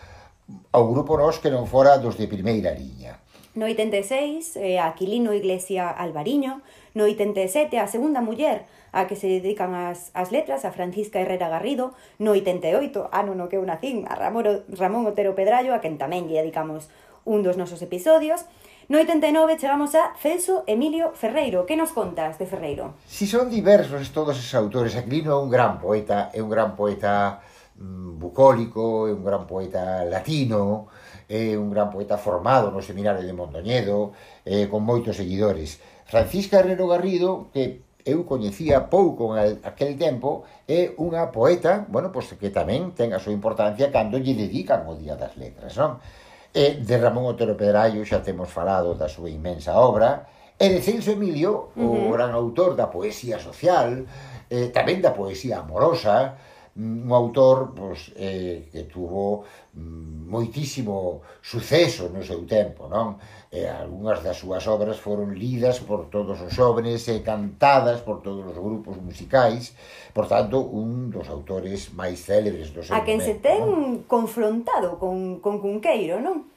ao 0.71 0.85
grupo 0.89 1.17
nos 1.17 1.41
que 1.41 1.49
non 1.49 1.65
fora 1.65 1.97
dos 1.97 2.15
de 2.15 2.29
primeira 2.29 2.71
liña. 2.71 3.19
No 3.53 3.69
86, 3.69 4.57
eh, 4.57 4.81
Aquilino 4.81 5.33
Iglesia 5.33 5.89
Alvariño, 5.89 6.65
no 6.97 7.05
87, 7.05 7.77
a 7.77 7.85
segunda 7.85 8.21
muller 8.21 8.65
a 8.93 9.07
que 9.07 9.15
se 9.17 9.27
dedican 9.27 9.73
as, 9.73 10.13
as 10.13 10.31
letras, 10.31 10.65
a 10.65 10.71
Francisca 10.71 11.19
Herrera 11.19 11.49
Garrido, 11.49 11.93
no 12.21 12.37
88, 12.37 13.09
ano 13.11 13.33
no 13.33 13.49
que 13.49 13.57
eu 13.57 13.65
nacín, 13.65 14.05
a 14.05 14.13
Ramón, 14.13 14.45
Ramón 14.69 15.09
Otero 15.09 15.33
Pedrallo, 15.33 15.73
a 15.73 15.81
quen 15.81 15.97
tamén 15.97 16.29
lle 16.29 16.45
dedicamos 16.45 16.93
un 17.25 17.41
dos 17.41 17.57
nosos 17.57 17.81
episodios, 17.81 18.45
No 18.89 18.99
89 18.99 19.55
chegamos 19.57 19.95
a 19.95 20.13
Celso 20.19 20.63
Emilio 20.67 21.13
Ferreiro. 21.15 21.65
Que 21.65 21.77
nos 21.77 21.95
contas 21.95 22.37
de 22.37 22.45
Ferreiro? 22.45 22.95
Si 23.07 23.25
son 23.25 23.49
diversos 23.49 24.11
todos 24.11 24.35
esos 24.35 24.53
autores, 24.55 24.99
Aquilino 24.99 25.31
é 25.31 25.39
un 25.39 25.47
gran 25.47 25.79
poeta, 25.79 26.27
é 26.35 26.43
un 26.43 26.51
gran 26.51 26.75
poeta 26.75 27.39
mm, 27.79 28.19
bucólico, 28.19 29.07
é 29.07 29.15
un 29.15 29.23
gran 29.23 29.47
poeta 29.47 30.03
latino, 30.03 30.91
é 31.31 31.55
un 31.55 31.71
gran 31.71 31.87
poeta 31.87 32.19
formado 32.19 32.75
no 32.75 32.83
seminario 32.83 33.23
de 33.23 33.31
Mondoñedo, 33.31 34.11
eh, 34.43 34.67
con 34.67 34.83
moitos 34.83 35.15
seguidores. 35.15 35.79
Francisca 36.03 36.59
Herrero 36.59 36.91
Garrido, 36.91 37.47
que 37.55 37.87
eu 38.03 38.27
coñecía 38.27 38.91
pouco 38.91 39.31
en 39.39 39.63
aquel 39.63 39.95
tempo, 39.95 40.43
é 40.67 40.91
unha 40.99 41.31
poeta, 41.31 41.87
bueno, 41.87 42.11
pois 42.11 42.35
que 42.35 42.51
tamén 42.51 42.91
ten 42.91 43.15
a 43.15 43.19
súa 43.23 43.31
importancia 43.31 43.87
cando 43.95 44.19
lle 44.19 44.35
dedican 44.35 44.83
o 44.91 44.99
Día 44.99 45.15
das 45.15 45.39
Letras, 45.39 45.71
non? 45.79 46.03
E 46.53 46.77
de 46.85 46.95
Ramón 47.01 47.25
Otero 47.25 47.57
Pedraio 47.57 48.05
xa 48.05 48.21
temos 48.21 48.45
falado 48.45 48.93
da 48.93 49.09
súa 49.09 49.33
inmensa 49.33 49.73
obra, 49.73 50.29
e 50.53 50.69
de 50.69 50.85
Celso 50.85 51.17
Emilio, 51.17 51.73
uh 51.73 51.81
-huh. 51.81 52.07
o 52.07 52.13
gran 52.13 52.29
autor 52.37 52.77
da 52.77 52.93
poesía 52.93 53.41
social, 53.41 54.05
eh, 54.53 54.69
tamén 54.69 55.01
da 55.01 55.17
poesía 55.17 55.65
amorosa, 55.65 56.37
un 56.75 57.11
autor 57.11 57.73
pois, 57.77 58.09
eh, 58.17 58.65
que 58.73 58.89
tuvo 58.89 59.45
mm, 59.77 60.25
moitísimo 60.25 61.21
suceso 61.37 62.09
no 62.09 62.25
seu 62.25 62.49
tempo, 62.49 62.89
non? 62.89 63.21
E 63.53 63.69
algunhas 63.69 64.25
das 64.25 64.41
súas 64.41 64.65
obras 64.65 64.97
foron 64.97 65.37
lidas 65.37 65.77
por 65.85 66.09
todos 66.09 66.41
os 66.41 66.49
xóvenes 66.49 67.05
e 67.13 67.21
cantadas 67.21 68.01
por 68.01 68.25
todos 68.25 68.41
os 68.49 68.57
grupos 68.57 68.97
musicais, 68.97 69.77
por 70.17 70.25
tanto, 70.25 70.65
un 70.65 71.13
dos 71.13 71.29
autores 71.29 71.93
máis 71.93 72.17
célebres 72.25 72.73
do 72.73 72.81
seu 72.81 72.97
A 72.97 73.05
quen 73.05 73.21
momento, 73.21 73.29
se 73.29 73.33
ten 73.37 73.61
non? 73.61 74.09
confrontado 74.09 74.97
con, 74.97 75.37
con 75.45 75.61
Cunqueiro, 75.61 76.17
non? 76.25 76.49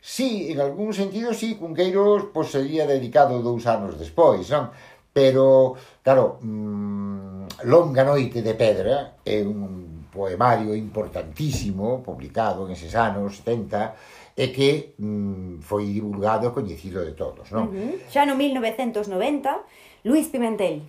Sí, 0.00 0.48
en 0.54 0.64
algún 0.64 0.96
sentido, 0.96 1.34
sí, 1.36 1.60
Cunqueiros 1.60 2.32
pois, 2.32 2.48
sería 2.48 2.88
dedicado 2.88 3.44
dous 3.44 3.68
anos 3.68 4.00
despois, 4.00 4.48
non? 4.48 4.72
pero 5.16 5.72
claro, 6.04 6.36
mmm, 6.44 7.48
Longa 7.64 8.04
noite 8.04 8.42
de 8.42 8.52
pedra 8.52 9.16
é 9.24 9.40
un 9.40 10.04
poemario 10.12 10.76
importantísimo 10.76 12.04
publicado 12.04 12.68
en 12.68 12.76
eses 12.76 12.92
anos 12.92 13.40
70 13.40 14.36
e 14.36 14.52
que 14.52 14.92
mmm, 15.00 15.64
foi 15.64 15.88
divulgado 15.88 16.44
e 16.44 16.52
coñecido 16.52 17.00
de 17.00 17.16
todos, 17.16 17.48
non? 17.48 17.72
Uh 17.72 17.96
-huh. 17.96 18.12
Xa 18.12 18.28
no 18.28 18.36
1990, 18.36 20.04
Luis 20.04 20.28
Pimentel. 20.28 20.84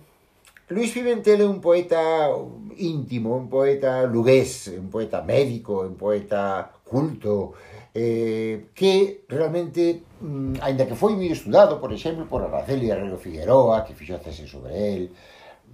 Luis 0.68 0.92
Pimentel 0.92 1.40
é 1.40 1.48
un 1.48 1.64
poeta 1.64 2.28
íntimo, 2.76 3.32
un 3.32 3.48
poeta 3.48 4.04
lugués, 4.04 4.68
un 4.76 4.92
poeta 4.92 5.24
médico, 5.24 5.88
un 5.88 5.96
poeta 5.96 6.68
culto, 6.84 7.56
eh, 7.98 8.70
que 8.78 9.24
realmente, 9.28 10.06
mm, 10.22 10.62
ainda 10.62 10.86
que 10.86 10.94
foi 10.94 11.18
moi 11.18 11.34
estudado, 11.34 11.82
por 11.82 11.90
exemplo, 11.90 12.30
por 12.30 12.46
Araceli 12.46 12.86
Herrero 12.86 13.18
Figueroa, 13.18 13.82
que 13.82 13.98
fixo 13.98 14.22
tese 14.22 14.46
sobre 14.46 14.70
el, 14.70 15.02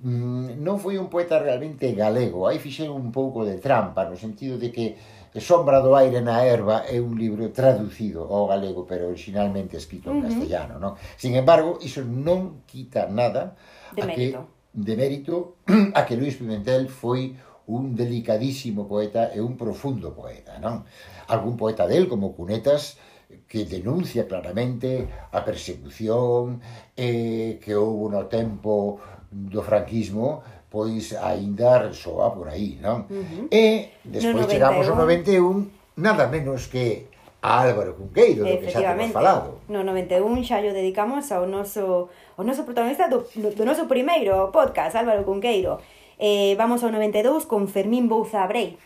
mm, 0.00 0.56
non 0.64 0.80
foi 0.80 0.96
un 0.96 1.12
poeta 1.12 1.36
realmente 1.36 1.92
galego. 1.92 2.48
Aí 2.48 2.56
fixen 2.56 2.88
un 2.88 3.12
pouco 3.12 3.44
de 3.44 3.60
trampa, 3.60 4.08
no 4.08 4.16
sentido 4.16 4.56
de 4.56 4.72
que 4.72 4.86
Sombra 5.34 5.82
do 5.82 5.96
aire 5.98 6.22
na 6.22 6.46
erva 6.46 6.86
é 6.86 7.02
un 7.02 7.18
libro 7.18 7.50
traducido 7.50 8.22
ao 8.22 8.46
galego, 8.46 8.86
pero 8.86 9.10
originalmente 9.10 9.76
escrito 9.76 10.14
en 10.14 10.18
uh 10.18 10.20
-huh. 10.22 10.26
castellano. 10.30 10.78
Non? 10.78 10.94
Sin 11.18 11.34
embargo, 11.34 11.82
iso 11.82 12.06
non 12.06 12.62
quita 12.70 13.10
nada 13.10 13.58
de 13.98 14.02
a 14.02 14.06
mérito. 14.06 14.38
que 14.38 14.54
de 14.86 14.94
mérito 14.94 15.34
a 15.98 16.06
que 16.06 16.14
Luis 16.14 16.38
Pimentel 16.38 16.86
foi 16.86 17.34
un 17.66 17.96
delicadísimo 17.96 18.86
poeta 18.86 19.32
e 19.32 19.40
un 19.40 19.56
profundo 19.56 20.12
poeta, 20.12 20.60
non? 20.60 20.84
Algún 21.28 21.56
poeta 21.56 21.88
del, 21.88 22.08
como 22.08 22.36
Cunetas, 22.36 23.00
que 23.48 23.64
denuncia 23.64 24.28
claramente 24.28 25.08
a 25.32 25.42
persecución 25.42 26.60
eh, 26.96 27.58
que 27.58 27.74
houve 27.74 28.12
no 28.12 28.28
tempo 28.28 29.00
do 29.30 29.64
franquismo 29.64 30.44
pois 30.74 31.14
aínda 31.14 31.78
resoa 31.78 32.34
por 32.34 32.50
aí, 32.50 32.82
non? 32.82 33.06
Uh 33.06 33.22
-huh. 33.22 33.46
E 33.46 33.94
despois 34.02 34.42
no 34.42 34.50
chegamos 34.50 34.90
ao 34.90 34.98
91, 34.98 35.70
nada 36.02 36.26
menos 36.26 36.66
que 36.66 37.14
a 37.38 37.62
Álvaro 37.62 37.94
Cunqueiro, 37.94 38.42
do 38.42 38.58
que 38.58 38.72
xa 38.72 38.82
temos 38.82 39.14
falado. 39.14 39.62
No 39.70 39.86
91 39.86 40.18
xa 40.42 40.58
o 40.58 40.74
dedicamos 40.74 41.30
ao 41.30 41.46
noso, 41.46 42.10
ao 42.34 42.42
noso 42.42 42.66
protagonista 42.66 43.06
do, 43.06 43.22
do 43.38 43.62
noso 43.62 43.86
primeiro 43.86 44.50
podcast, 44.50 44.98
Álvaro 44.98 45.22
Cunqueiro. 45.22 45.78
Eh, 46.18 46.54
vamos 46.56 46.82
ao 46.84 46.94
92 46.94 47.46
con 47.46 47.66
Fermín 47.66 48.06
Bouza 48.06 48.46
Abrei. 48.46 48.78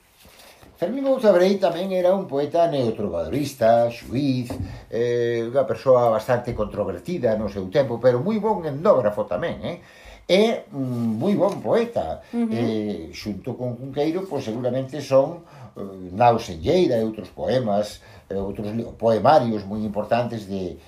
Fermín 0.79 1.05
Bouza 1.05 1.29
Abrei 1.29 1.59
tamén 1.61 1.93
era 1.93 2.15
un 2.15 2.25
poeta 2.25 2.71
neotrovadorista, 2.71 3.91
xuiz, 3.93 4.49
eh, 4.89 5.45
unha 5.45 5.67
persoa 5.69 6.09
bastante 6.09 6.55
controvertida 6.57 7.37
no 7.37 7.53
seu 7.53 7.69
tempo, 7.69 8.01
pero 8.01 8.23
moi 8.23 8.41
bon 8.41 8.65
endógrafo 8.65 9.29
tamén, 9.29 9.61
eh? 9.61 9.77
É 10.29 10.69
un 10.73 10.85
mm, 10.85 11.21
moi 11.21 11.35
bon 11.37 11.61
poeta. 11.61 12.25
Uh 12.33 12.47
-huh. 12.47 12.53
eh, 12.53 13.11
xunto 13.13 13.57
con 13.59 13.77
Cunqueiro, 13.77 14.25
pois 14.29 14.45
seguramente 14.45 15.01
son 15.01 15.45
eh, 15.77 16.15
en 16.15 16.59
Lleida 16.61 16.97
e 16.97 17.05
outros 17.05 17.29
poemas, 17.29 18.01
eh, 18.31 18.39
outros 18.39 18.69
poemarios 18.97 19.65
moi 19.69 19.81
importantes 19.85 20.47
de, 20.47 20.79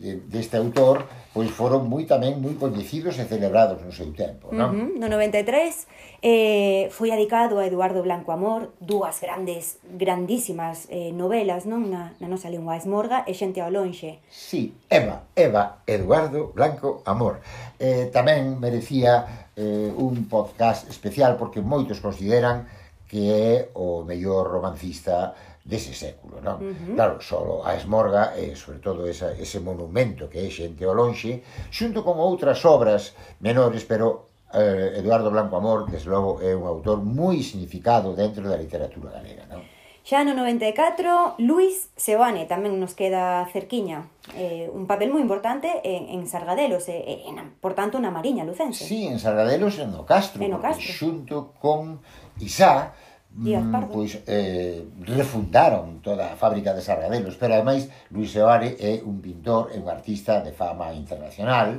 deste 0.00 0.56
autor 0.56 1.04
pois 1.30 1.52
foron 1.52 1.86
moi 1.86 2.08
tamén 2.08 2.40
moi 2.40 2.56
coñecidos 2.56 3.20
e 3.20 3.28
celebrados 3.28 3.84
no 3.84 3.92
seu 3.92 4.10
tempo, 4.16 4.50
non? 4.50 4.72
Uh 4.72 4.74
-huh. 4.74 4.88
No 4.96 5.06
93 5.12 5.86
eh, 6.24 6.88
foi 6.90 7.12
adicado 7.12 7.60
a 7.60 7.68
Eduardo 7.68 8.00
Blanco 8.02 8.32
Amor, 8.32 8.72
dúas 8.80 9.20
grandes, 9.20 9.78
grandísimas 9.84 10.88
eh, 10.88 11.12
novelas, 11.12 11.68
non? 11.68 11.86
Na, 11.92 12.16
na 12.18 12.26
nosa 12.26 12.48
lingua 12.48 12.80
esmorga 12.80 13.28
e 13.28 13.36
Xente 13.36 13.60
ao 13.60 13.70
lonxe. 13.70 14.24
Sí, 14.32 14.74
Eva, 14.88 15.28
Eva, 15.36 15.84
Eduardo 15.86 16.50
Blanco 16.56 17.04
Amor. 17.04 17.44
Eh, 17.78 18.08
tamén 18.08 18.58
merecía 18.58 19.52
eh, 19.54 19.92
un 19.94 20.26
podcast 20.26 20.88
especial 20.88 21.36
porque 21.36 21.60
moitos 21.60 22.00
consideran 22.00 22.66
que 23.10 23.26
é 23.30 23.54
o 23.74 24.06
mellor 24.06 24.46
romancista 24.46 25.34
dese 25.64 25.92
século, 25.92 26.40
non? 26.40 26.58
Uh 26.60 26.72
-huh. 26.72 26.94
Claro, 26.96 27.20
solo 27.20 27.64
a 27.64 27.76
Esmorga 27.76 28.32
e, 28.36 28.56
sobre 28.56 28.80
todo, 28.80 29.06
esa, 29.06 29.36
ese 29.36 29.60
monumento 29.60 30.28
que 30.28 30.40
é 30.40 30.48
xente 30.48 30.84
ao 30.84 30.96
lonxe, 30.96 31.44
xunto 31.70 32.00
con 32.02 32.16
outras 32.18 32.64
obras 32.64 33.12
menores, 33.40 33.84
pero 33.84 34.30
eh, 34.54 34.98
Eduardo 34.98 35.30
Blanco 35.30 35.56
Amor, 35.56 35.86
desde 35.86 36.10
logo, 36.10 36.40
é 36.42 36.56
un 36.56 36.66
autor 36.66 36.98
moi 37.04 37.38
significado 37.44 38.16
dentro 38.16 38.48
da 38.48 38.56
literatura 38.56 39.12
galega, 39.12 39.46
non? 39.46 39.62
Xa 40.00 40.24
no 40.24 40.32
94, 40.32 41.36
Luis 41.44 41.92
Seoane 41.94 42.48
tamén 42.48 42.80
nos 42.80 42.96
queda 42.96 43.44
cerquiña. 43.52 44.08
Eh, 44.32 44.66
un 44.72 44.88
papel 44.88 45.12
moi 45.12 45.20
importante 45.20 45.68
en, 45.84 46.08
en 46.16 46.24
Sargadelos, 46.24 46.88
e, 46.88 46.98
eh, 46.98 47.28
en, 47.28 47.36
por 47.60 47.76
tanto, 47.76 48.00
na 48.00 48.08
Mariña 48.08 48.48
Lucense. 48.48 48.80
Sí, 48.80 49.06
en 49.06 49.20
Sargadelos 49.20 49.76
e 49.76 49.84
no 49.84 50.08
Castro, 50.08 50.40
en 50.40 50.56
o 50.56 50.58
Castro. 50.58 50.88
xunto 50.88 51.52
con 51.60 52.00
Isá, 52.40 52.96
Díaz 53.30 53.64
mm, 53.64 53.72
Pardo. 53.72 53.92
pois 53.94 54.18
eh, 54.26 54.84
refundaron 55.06 56.02
toda 56.02 56.32
a 56.32 56.36
fábrica 56.36 56.74
de 56.74 56.82
sargadelos, 56.82 57.38
pero 57.38 57.54
ademais 57.54 57.86
Luis 58.10 58.34
Seoane 58.34 58.74
é 58.78 58.98
un 59.06 59.22
pintor, 59.22 59.70
e 59.70 59.78
un 59.78 59.86
artista 59.86 60.42
de 60.42 60.50
fama 60.50 60.90
internacional, 60.92 61.78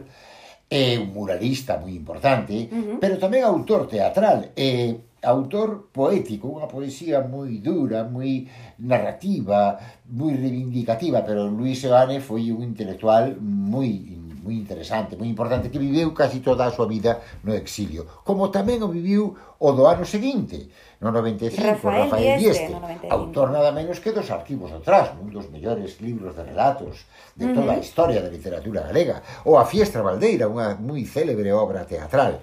é 0.71 0.95
un 0.95 1.11
muralista 1.11 1.75
moi 1.75 1.91
importante, 1.91 2.71
uh 2.71 2.71
-huh. 2.71 2.97
pero 3.03 3.19
tamén 3.19 3.43
autor 3.43 3.91
teatral, 3.91 4.55
é 4.55 4.95
autor 5.21 5.91
poético, 5.91 6.49
unha 6.49 6.71
poesía 6.71 7.19
moi 7.21 7.59
dura, 7.59 8.07
moi 8.07 8.47
narrativa, 8.79 9.77
moi 10.07 10.33
reivindicativa, 10.33 11.21
pero 11.27 11.51
Luis 11.51 11.83
Seoane 11.83 12.23
foi 12.23 12.49
un 12.49 12.63
intelectual 12.63 13.35
moi 13.43 14.17
moi 14.41 14.57
interesante, 14.57 15.15
moi 15.15 15.29
importante, 15.29 15.69
que 15.69 15.77
viveu 15.77 16.11
casi 16.17 16.41
toda 16.41 16.65
a 16.65 16.73
súa 16.73 16.89
vida 16.89 17.21
no 17.45 17.53
exilio. 17.53 18.09
Como 18.25 18.49
tamén 18.49 18.81
o 18.81 18.89
viviu 18.89 19.37
o 19.37 19.69
do 19.77 19.85
ano 19.85 20.01
seguinte, 20.01 20.65
no 21.01 21.11
95, 21.11 21.65
Rafael, 21.65 22.03
Rafael 22.03 22.39
Dieste, 22.39 22.67
Dieste 22.67 23.09
no 23.09 23.09
autor 23.09 23.49
nada 23.49 23.71
menos 23.71 23.99
que 23.99 24.11
dos 24.11 24.29
arquivos 24.29 24.71
atrás, 24.71 25.09
un 25.17 25.33
dos 25.33 25.49
mellores 25.49 25.99
libros 25.99 26.37
de 26.37 26.43
relatos 26.45 27.09
de 27.35 27.47
toda 27.49 27.65
uh 27.65 27.69
-huh. 27.73 27.81
a 27.81 27.81
historia 27.81 28.21
da 28.21 28.29
literatura 28.29 28.85
galega, 28.85 29.23
ou 29.43 29.57
a 29.57 29.65
Fiestra 29.65 30.05
Valdeira, 30.05 30.45
unha 30.45 30.77
moi 30.77 31.01
célebre 31.09 31.49
obra 31.49 31.89
teatral. 31.89 32.37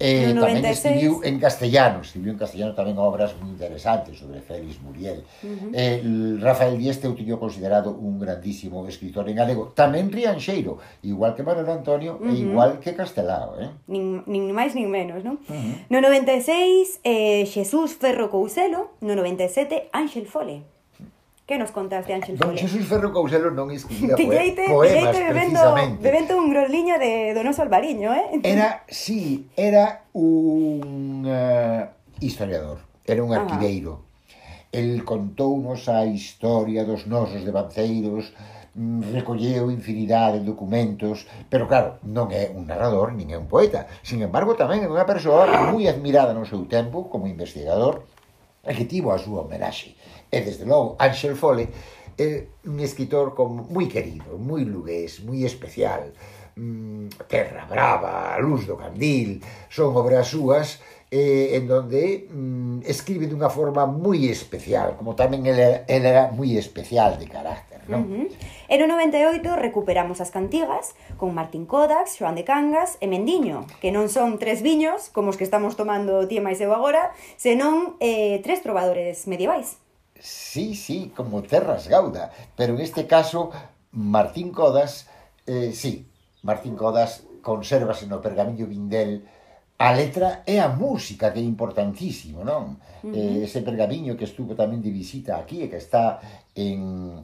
Eh, 0.00 0.32
no 0.32 0.48
tamén 0.48 0.64
escribiu 0.64 1.20
en 1.20 1.36
castellano, 1.36 2.00
escribiu 2.00 2.32
en 2.32 2.40
castellano 2.40 2.72
tamén 2.72 2.96
obras 2.96 3.36
moi 3.36 3.52
interesantes 3.52 4.16
sobre 4.16 4.40
Félix 4.40 4.80
Muriel. 4.80 5.20
Uh 5.44 5.68
-huh. 5.68 5.70
eh, 5.76 6.00
Rafael 6.40 6.80
Dieste 6.80 7.04
o 7.04 7.12
tiño 7.12 7.36
considerado 7.36 7.92
un 7.92 8.16
grandísimo 8.16 8.88
escritor 8.88 9.28
en 9.28 9.36
galego, 9.36 9.76
tamén 9.76 10.08
rianxeiro, 10.08 10.80
igual 11.04 11.36
que 11.36 11.44
Manuel 11.44 11.68
Antonio 11.68 12.16
uh 12.16 12.24
-huh. 12.24 12.32
e 12.32 12.40
igual 12.40 12.80
que 12.80 12.96
Castelao. 12.96 13.60
Eh? 13.60 13.68
Nin, 13.84 14.24
nin 14.24 14.48
máis 14.56 14.72
nin 14.72 14.88
menos, 14.88 15.20
non? 15.20 15.36
Uh 15.44 15.52
-huh. 15.52 15.92
No 15.92 16.00
96, 16.00 17.04
eh, 17.04 17.44
Xesús 17.44 17.97
Ferro 17.98 18.30
Couselo, 18.30 18.94
no 19.00 19.14
97, 19.14 19.90
Ángel 19.92 20.26
Fole. 20.26 20.62
Que 21.46 21.58
nos 21.58 21.72
contas 21.72 22.06
de 22.06 22.14
Ángel 22.14 22.38
Fole? 22.38 22.54
Don 22.54 22.58
Xesús 22.58 22.86
Ferro 22.86 23.10
Couselo 23.10 23.50
non 23.50 23.74
escribía 23.74 24.14
poemas, 24.20 24.70
poemas 24.70 25.16
bebendo, 25.18 25.62
bebendo 25.98 26.32
un 26.38 26.54
groliño 26.54 27.00
de 27.02 27.34
Donoso 27.34 27.66
Albariño, 27.66 28.14
eh? 28.14 28.38
Era, 28.44 28.84
sí, 28.86 29.50
era 29.56 30.06
un 30.12 31.26
uh, 31.26 31.90
historiador, 32.20 32.78
era 33.02 33.24
un 33.24 33.34
ah. 33.34 33.42
arquiveiro. 33.42 33.92
Ajá. 33.98 34.08
El 34.70 35.02
contounos 35.02 35.88
a 35.88 36.04
historia 36.04 36.84
dos 36.84 37.08
nosos 37.08 37.42
de 37.42 37.50
Banceiros, 37.50 38.36
Mm, 38.78 39.10
recolleu 39.12 39.72
infinidade 39.72 40.38
de 40.38 40.46
documentos, 40.46 41.26
pero 41.50 41.66
claro, 41.66 41.98
non 42.06 42.30
é 42.30 42.46
un 42.54 42.62
narrador, 42.70 43.10
nin 43.10 43.34
é 43.34 43.38
un 43.42 43.50
poeta. 43.50 43.90
Sin 44.06 44.22
embargo, 44.22 44.54
tamén 44.54 44.86
é 44.86 44.88
unha 44.94 45.02
persoa 45.02 45.50
moi 45.74 45.90
admirada 45.90 46.30
no 46.30 46.46
seu 46.46 46.62
tempo 46.70 47.10
como 47.10 47.26
investigador 47.26 48.06
e 48.62 48.70
que 48.78 48.86
tivo 48.86 49.10
a 49.10 49.18
súa 49.18 49.42
homenaxe. 49.42 49.98
E, 50.30 50.38
desde 50.46 50.62
logo, 50.62 50.94
Ángel 51.02 51.34
Fole 51.34 51.66
é 52.14 52.54
un 52.70 52.78
escritor 52.78 53.34
como 53.34 53.66
moi 53.66 53.90
querido, 53.90 54.38
moi 54.38 54.62
lugués, 54.62 55.26
moi 55.26 55.42
especial. 55.42 56.14
Mm, 56.54 57.10
Terra 57.26 57.66
Brava, 57.66 58.30
A 58.30 58.38
Luz 58.38 58.62
do 58.70 58.78
Candil, 58.78 59.42
son 59.66 59.90
obras 59.98 60.30
súas 60.30 60.78
eh, 61.10 61.58
en 61.58 61.66
donde 61.66 62.30
mm, 62.30 62.86
escribe 62.86 63.26
dunha 63.26 63.50
forma 63.50 63.90
moi 63.90 64.30
especial, 64.30 64.94
como 64.94 65.18
tamén 65.18 65.50
ele, 65.50 65.82
ele 65.90 66.06
era 66.06 66.30
moi 66.30 66.54
especial 66.54 67.18
de 67.18 67.26
carácter 67.26 67.67
non? 67.88 68.04
Uh 68.04 68.06
-huh. 68.06 68.26
E 68.68 68.76
no 68.76 68.86
98 68.86 69.56
recuperamos 69.56 70.20
as 70.20 70.30
cantigas 70.30 70.94
con 71.16 71.34
Martín 71.34 71.64
Kodax, 71.64 72.20
Joan 72.20 72.36
de 72.36 72.44
Cangas 72.44 73.00
e 73.00 73.08
Mendiño, 73.08 73.64
que 73.80 73.90
non 73.90 74.12
son 74.12 74.36
tres 74.36 74.60
viños, 74.60 75.08
como 75.10 75.32
os 75.32 75.36
que 75.40 75.48
estamos 75.48 75.74
tomando 75.74 76.28
ti 76.28 76.38
e 76.38 76.44
máis 76.44 76.60
eu 76.60 76.70
agora, 76.76 77.10
senón 77.40 77.96
eh, 77.98 78.38
tres 78.44 78.60
trovadores 78.60 79.26
medievais. 79.26 79.80
Sí, 80.20 80.74
sí, 80.74 81.12
como 81.16 81.42
Terras 81.42 81.88
Gauda, 81.88 82.30
pero 82.54 82.74
en 82.74 82.80
este 82.84 83.06
caso 83.06 83.50
Martín 83.92 84.52
Codas, 84.52 85.08
eh, 85.46 85.72
sí, 85.72 86.06
Martín 86.42 86.76
Codas 86.76 87.24
consérvase 87.40 88.06
no 88.06 88.20
pergamiño 88.20 88.66
Vindel 88.66 89.24
a 89.78 89.94
letra 89.94 90.42
e 90.44 90.58
a 90.58 90.68
música, 90.68 91.30
que 91.30 91.38
é 91.38 91.46
importantísimo, 91.46 92.42
non? 92.42 92.82
Uh 93.02 93.10
-huh. 93.10 93.14
eh, 93.14 93.46
ese 93.46 93.62
pergamiño 93.62 94.18
que 94.18 94.26
estuvo 94.26 94.58
tamén 94.58 94.82
de 94.82 94.90
visita 94.90 95.38
aquí 95.38 95.62
e 95.62 95.70
que 95.70 95.78
está 95.78 96.18
en 96.58 97.22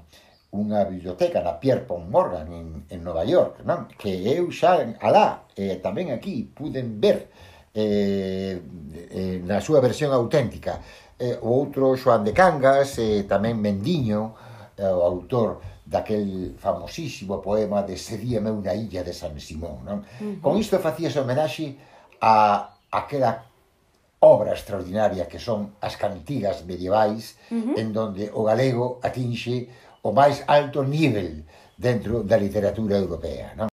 unha 0.54 0.86
biblioteca 0.86 1.42
na 1.42 1.58
Pierre 1.58 1.82
Pont 1.82 2.06
Morgan 2.06 2.46
en, 2.54 2.68
en 2.86 3.00
Nova 3.02 3.26
York, 3.26 3.66
non? 3.66 3.90
que 3.98 4.22
eu 4.22 4.54
xa 4.54 4.78
alá, 5.02 5.50
eh, 5.58 5.82
tamén 5.82 6.14
aquí, 6.14 6.46
puden 6.46 7.02
ver 7.02 7.26
eh, 7.74 8.62
eh, 9.10 9.42
na 9.42 9.58
súa 9.58 9.82
versión 9.82 10.14
auténtica. 10.14 10.78
Eh, 11.18 11.34
o 11.42 11.50
outro 11.50 11.98
Xoan 11.98 12.22
de 12.22 12.30
Cangas, 12.30 13.02
eh, 13.02 13.26
tamén 13.26 13.58
Mendiño, 13.58 14.38
eh, 14.78 14.86
o 14.86 15.02
autor 15.02 15.58
daquel 15.84 16.54
famosísimo 16.56 17.42
poema 17.42 17.82
de 17.82 17.98
Seríame 17.98 18.54
unha 18.54 18.72
illa 18.72 19.02
de 19.02 19.12
San 19.12 19.34
Simón. 19.42 19.82
Non? 19.82 19.98
Uh 20.00 20.06
-huh. 20.06 20.34
Con 20.40 20.54
isto 20.56 20.78
facías 20.78 21.18
homenaxe 21.18 21.74
a 22.22 22.70
aquela 22.94 23.42
obra 24.24 24.56
extraordinaria 24.56 25.28
que 25.28 25.42
son 25.42 25.76
as 25.82 25.98
cantigas 25.98 26.64
medievais 26.64 27.36
uh 27.50 27.58
-huh. 27.58 27.80
en 27.80 27.92
donde 27.92 28.30
o 28.32 28.46
galego 28.46 29.02
atinxe 29.04 29.68
o 30.04 30.12
máis 30.12 30.44
alto 30.44 30.84
nivel 30.84 31.48
dentro 31.80 32.20
da 32.22 32.36
literatura 32.36 33.00
europea. 33.00 33.56
Non? 33.56 33.72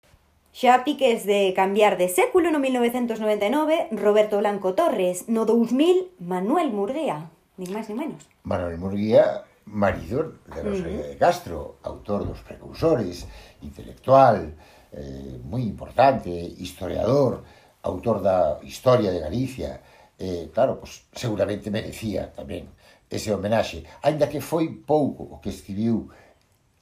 Xa 0.51 0.83
piques 0.83 1.23
de 1.23 1.55
cambiar 1.55 1.95
de 1.95 2.11
século 2.11 2.51
no 2.51 2.59
1999, 2.59 3.95
Roberto 3.95 4.43
Blanco 4.43 4.75
Torres, 4.75 5.31
no 5.31 5.47
2000, 5.47 6.19
Manuel 6.19 6.75
Murguía, 6.75 7.31
nin 7.55 7.71
máis 7.71 7.87
nin 7.87 7.97
menos. 8.03 8.21
Manuel 8.43 8.75
Murguía, 8.75 9.47
marido 9.63 10.35
de 10.51 10.59
Rosalía 10.59 10.99
uh 10.99 11.07
-huh. 11.07 11.11
de 11.13 11.17
Castro, 11.17 11.57
autor 11.87 12.27
dos 12.27 12.43
precursores, 12.43 13.23
intelectual, 13.63 14.51
eh, 14.91 15.39
moi 15.47 15.63
importante, 15.63 16.29
historiador, 16.59 17.45
autor 17.87 18.19
da 18.19 18.59
Historia 18.67 19.15
de 19.15 19.23
Galicia, 19.23 19.79
eh, 20.19 20.49
claro, 20.51 20.81
pues, 20.81 21.07
seguramente 21.13 21.71
merecía 21.71 22.33
tamén 22.35 22.67
ese 23.09 23.33
homenaxe, 23.33 23.83
aínda 24.03 24.27
que 24.27 24.41
foi 24.41 24.67
pouco 24.69 25.23
o 25.23 25.39
que 25.39 25.49
escribiu 25.49 26.11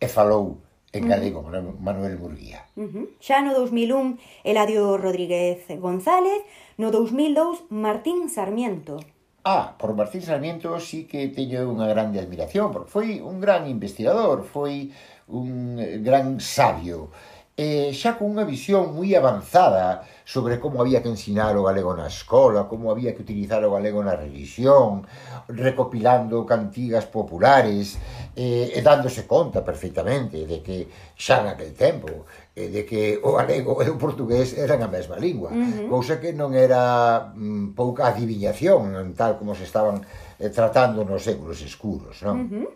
e 0.02 0.08
falou 0.08 0.66
en 0.96 1.08
galego 1.08 1.40
uh 1.44 1.52
-huh. 1.52 1.76
Manuel 1.80 2.18
Murguía. 2.18 2.66
Uh 2.76 2.88
-huh. 2.88 3.06
Xa 3.20 3.42
no 3.44 3.54
2001, 3.54 4.18
Eladio 4.44 4.98
Rodríguez 4.98 5.68
González, 5.80 6.42
no 6.78 6.90
2002, 6.90 7.68
Martín 7.70 8.30
Sarmiento. 8.30 8.98
Ah, 9.44 9.76
por 9.78 9.94
Martín 9.94 10.24
Sarmiento 10.24 10.80
sí 10.80 11.06
que 11.06 11.30
teño 11.30 11.70
unha 11.70 11.86
grande 11.86 12.18
admiración, 12.18 12.74
porque 12.74 12.90
foi 12.90 13.08
un 13.22 13.38
gran 13.38 13.70
investigador, 13.70 14.42
foi 14.42 14.90
un 15.30 15.78
eh, 15.78 16.02
gran 16.02 16.42
sabio 16.42 17.14
eh, 17.56 17.96
xa 17.96 18.20
con 18.20 18.36
unha 18.36 18.44
visión 18.44 18.92
moi 18.92 19.16
avanzada 19.16 20.04
sobre 20.28 20.60
como 20.60 20.84
había 20.84 21.00
que 21.00 21.08
ensinar 21.08 21.56
o 21.56 21.64
galego 21.64 21.96
na 21.96 22.12
escola, 22.12 22.68
como 22.68 22.92
había 22.92 23.16
que 23.16 23.24
utilizar 23.24 23.64
o 23.64 23.72
galego 23.72 24.04
na 24.04 24.20
religión, 24.20 25.08
recopilando 25.48 26.44
cantigas 26.44 27.08
populares, 27.08 27.96
eh, 28.36 28.76
e 28.76 28.80
dándose 28.84 29.24
conta 29.24 29.64
perfectamente 29.64 30.44
de 30.44 30.60
que 30.60 30.92
xa 31.16 31.48
naquel 31.48 31.72
tempo 31.72 32.28
eh, 32.60 32.68
de 32.68 32.84
que 32.84 33.24
o 33.24 33.40
galego 33.40 33.80
e 33.80 33.88
o 33.88 33.96
portugués 33.96 34.52
eran 34.60 34.84
a 34.84 34.92
mesma 34.92 35.16
lingua, 35.16 35.48
uh 35.48 35.56
-huh. 35.56 35.88
cousa 35.88 36.20
que 36.20 36.36
non 36.36 36.52
era 36.52 37.32
mm, 37.32 37.72
pouca 37.72 38.12
adiviñación 38.12 39.16
tal 39.16 39.40
como 39.40 39.56
se 39.56 39.64
estaban 39.64 40.04
eh, 40.44 40.52
tratando 40.52 41.08
nos 41.08 41.24
séculos 41.24 41.64
escuros, 41.64 42.20
non? 42.20 42.36
Uh 42.36 42.48
-huh. 42.52 42.68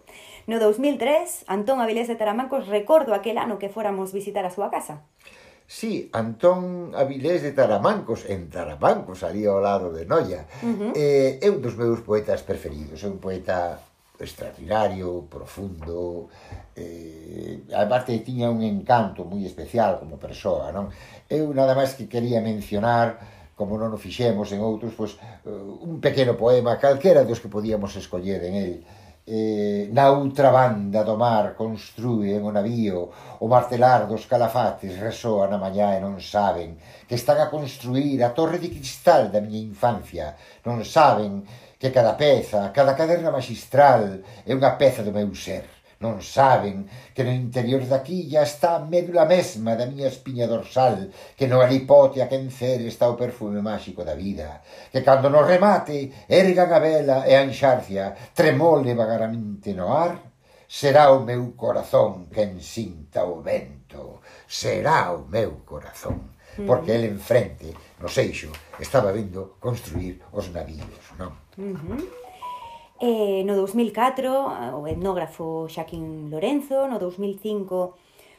No 0.49 0.57
2003, 0.57 1.45
Antón 1.45 1.77
Avilés 1.77 2.09
de 2.09 2.17
Taramancos 2.17 2.65
recordo 2.65 3.13
aquel 3.13 3.37
ano 3.37 3.61
que 3.61 3.69
fóramos 3.69 4.09
visitar 4.09 4.49
a 4.49 4.49
súa 4.49 4.73
casa. 4.73 5.05
Sí, 5.69 6.09
Antón 6.09 6.89
Avilés 6.97 7.45
de 7.45 7.53
Taramancos, 7.53 8.25
en 8.25 8.49
Taramancos, 8.49 9.21
ali 9.21 9.45
ao 9.45 9.61
lado 9.61 9.93
de 9.93 10.09
Noia. 10.09 10.49
Uh 10.65 10.73
-huh. 10.73 10.91
eh, 10.97 11.37
é 11.37 11.47
un 11.53 11.61
dos 11.61 11.77
meus 11.77 12.01
poetas 12.01 12.41
preferidos, 12.41 12.97
é 13.05 13.07
un 13.13 13.21
poeta 13.21 13.77
extraordinario, 14.17 15.29
profundo, 15.29 16.33
eh, 16.73 17.61
aparte 17.69 18.17
tiña 18.25 18.49
un 18.49 18.65
encanto 18.65 19.29
moi 19.29 19.45
especial 19.45 20.01
como 20.01 20.17
persoa, 20.17 20.73
non? 20.73 20.89
Eu 21.29 21.53
nada 21.53 21.77
máis 21.77 21.93
que 21.93 22.09
quería 22.09 22.41
mencionar 22.41 23.21
como 23.53 23.77
non 23.77 23.93
o 23.93 24.01
fixemos 24.01 24.49
en 24.49 24.65
outros, 24.65 24.97
pois, 24.97 25.13
eh, 25.45 25.85
un 25.85 26.01
pequeno 26.01 26.33
poema, 26.33 26.81
calquera 26.81 27.21
dos 27.21 27.37
que 27.37 27.53
podíamos 27.53 27.93
escoller 27.93 28.41
en 28.49 28.55
el, 28.57 28.73
eh, 29.29 29.87
na 29.93 30.09
outra 30.09 30.49
banda 30.49 31.05
do 31.05 31.13
mar 31.13 31.53
construen 31.53 32.41
o 32.41 32.51
navío, 32.51 33.13
o 33.37 33.45
martelar 33.45 34.09
dos 34.09 34.25
calafates 34.25 34.97
resoa 34.97 35.45
na 35.45 35.61
mañá 35.61 35.93
e 35.93 36.01
non 36.01 36.17
saben 36.17 36.81
que 37.05 37.13
están 37.13 37.37
a 37.37 37.53
construir 37.53 38.17
a 38.25 38.33
torre 38.33 38.57
de 38.57 38.73
cristal 38.73 39.29
da 39.29 39.37
miña 39.37 39.61
infancia, 39.61 40.33
non 40.65 40.81
saben 40.81 41.45
que 41.77 41.93
cada 41.93 42.17
peza, 42.17 42.73
cada 42.73 42.97
caderna 42.97 43.29
magistral 43.29 44.25
é 44.49 44.51
unha 44.51 44.73
peza 44.81 45.05
do 45.05 45.13
meu 45.13 45.29
ser. 45.37 45.78
Non 45.99 46.23
saben 46.23 46.87
que 47.11 47.27
no 47.27 47.33
interior 47.35 47.83
da 47.83 47.99
quilla 47.99 48.47
está 48.47 48.79
a 48.79 48.85
médula 48.87 49.27
mesma 49.27 49.75
da 49.75 49.83
miña 49.83 50.07
espiña 50.07 50.47
dorsal, 50.47 51.11
que 51.35 51.43
no 51.51 51.59
alipote 51.59 52.23
a 52.23 52.31
quencer 52.31 52.79
está 52.87 53.11
o 53.11 53.19
perfume 53.19 53.59
máxico 53.59 54.07
da 54.07 54.15
vida, 54.15 54.63
que 54.91 55.03
cando 55.03 55.27
no 55.27 55.43
remate 55.43 56.07
ergan 56.31 56.71
a 56.71 56.79
vela 56.79 57.27
e 57.27 57.35
a 57.35 57.43
enxarcia 57.43 58.15
tremole 58.31 58.95
vagaramente 58.95 59.75
no 59.75 59.91
ar, 59.91 60.15
será 60.71 61.11
o 61.11 61.19
meu 61.19 61.51
corazón 61.59 62.31
quen 62.31 62.63
sinta 62.63 63.27
o 63.27 63.43
vento, 63.43 64.23
será 64.47 65.11
o 65.11 65.27
meu 65.27 65.67
corazón, 65.67 66.31
mm. 66.55 66.63
porque 66.63 66.95
el 66.95 67.11
enfrente, 67.11 67.75
no 67.99 68.07
seixo, 68.07 68.55
estaba 68.79 69.11
vendo 69.11 69.59
construir 69.59 70.23
os 70.31 70.47
navíos, 70.47 71.03
non? 71.19 71.35
Uh 71.59 71.75
-huh. 71.75 72.28
E 72.99 73.47
no 73.47 73.55
2004 73.55 74.27
eh, 74.27 74.75
o 74.75 74.83
etnógrafo 74.83 75.71
Xaquín 75.71 76.27
Lorenzo, 76.27 76.91
no 76.91 76.99
2005 76.99 77.95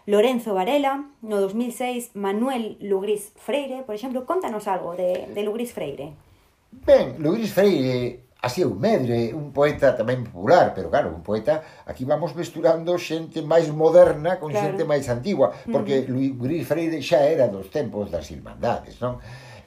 Lorenzo 0.07 0.53
Varela, 0.53 1.09
no 1.25 1.41
2006 1.41 2.13
Manuel 2.15 2.77
Lugris 2.81 3.33
Freire, 3.37 3.83
por 3.89 3.95
exemplo, 3.97 4.29
contanos 4.29 4.69
algo 4.69 4.93
de, 4.97 5.33
de 5.33 5.41
Lugris 5.43 5.73
Freire. 5.73 6.13
Ben, 6.71 7.17
Lugris 7.19 7.53
Freire 7.53 8.31
así 8.43 8.65
un 8.65 8.81
medre, 8.81 9.35
un 9.35 9.53
poeta 9.53 9.93
tamén 9.93 10.25
popular, 10.25 10.73
pero 10.73 10.89
claro, 10.89 11.13
un 11.13 11.21
poeta, 11.21 11.85
aquí 11.85 12.09
vamos 12.09 12.33
mesturando 12.33 12.97
xente 12.97 13.45
máis 13.45 13.69
moderna 13.69 14.41
con 14.41 14.49
claro. 14.49 14.73
xente 14.73 14.89
máis 14.89 15.09
antigua, 15.13 15.53
porque 15.69 16.05
uh 16.05 16.09
-huh. 16.09 16.37
Lugris 16.41 16.65
Freire 16.65 17.05
xa 17.05 17.21
era 17.29 17.53
dos 17.53 17.69
tempos 17.69 18.09
das 18.09 18.29
irmandades, 18.33 18.97
non? 19.01 19.21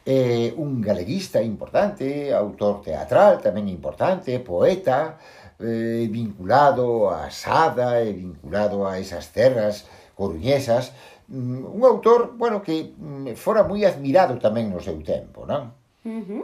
eh, 0.05 0.53
un 0.57 0.81
galeguista 0.81 1.41
importante, 1.41 2.33
autor 2.33 2.83
teatral 2.83 3.39
tamén 3.39 3.71
importante, 3.71 4.35
poeta, 4.43 5.15
eh, 5.59 6.07
vinculado 6.11 7.07
a 7.07 7.31
Sada 7.31 8.03
e 8.03 8.11
vinculado 8.11 8.83
a 8.83 8.99
esas 8.99 9.31
terras 9.31 9.87
coruñesas, 10.15 10.91
mm, 11.31 11.63
un 11.63 11.83
autor, 11.87 12.35
bueno, 12.35 12.61
que 12.61 12.91
mm, 12.91 13.39
fora 13.39 13.63
moi 13.63 13.87
admirado 13.87 14.35
tamén 14.43 14.67
no 14.67 14.83
seu 14.83 14.99
tempo, 14.99 15.47
non? 15.47 15.71
Uh 16.03 16.23
-huh. 16.23 16.43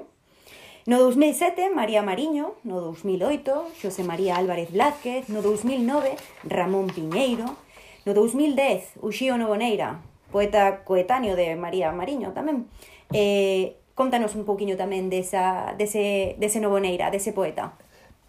No 0.87 0.97
2007, 1.03 1.69
María 1.69 2.01
Mariño, 2.01 2.55
no 2.63 2.81
2008, 2.81 3.77
Xosé 3.77 4.01
María 4.01 4.39
Álvarez 4.41 4.71
Blázquez, 4.71 5.29
no 5.29 5.43
2009, 5.43 6.15
Ramón 6.47 6.87
Piñeiro, 6.89 7.59
no 8.07 8.11
2010, 8.15 8.97
Uxío 9.03 9.37
Novoneira, 9.37 10.01
poeta 10.31 10.81
coetáneo 10.87 11.35
de 11.35 11.53
María 11.59 11.91
Mariño 11.91 12.33
tamén, 12.33 12.65
Eh, 13.11 13.77
contanos 13.97 14.35
un 14.37 14.45
poquinho 14.45 14.77
tamén 14.79 15.09
desa, 15.09 15.75
dese, 15.75 16.37
dese 16.37 16.61
Novoneira, 16.61 17.09
dese 17.09 17.33
poeta. 17.35 17.75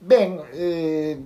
Ben, 0.00 0.40
eh, 0.56 1.20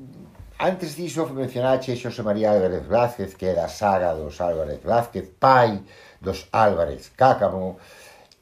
antes 0.58 0.98
diso 0.98 1.24
mencionaxe 1.30 1.94
Xosé 1.94 2.22
María 2.26 2.50
Álvarez 2.50 2.84
Vázquez, 2.90 3.38
que 3.38 3.50
é 3.50 3.54
da 3.54 3.70
saga 3.70 4.12
dos 4.12 4.36
Álvarez 4.42 4.82
Vázquez, 4.82 5.30
pai 5.38 5.80
dos 6.18 6.50
Álvarez 6.50 7.14
Cácamo, 7.14 7.78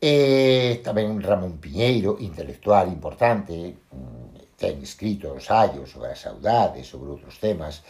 e 0.02 0.82
tamén 0.82 1.20
Ramón 1.22 1.62
Piñeiro, 1.62 2.18
intelectual 2.18 2.90
importante, 2.90 3.54
mm, 3.54 4.58
ten 4.58 4.82
escrito 4.82 5.30
ensaios 5.30 5.92
sobre 5.92 6.10
a 6.10 6.18
saudade, 6.18 6.82
sobre 6.82 7.14
outros 7.14 7.38
temas, 7.38 7.84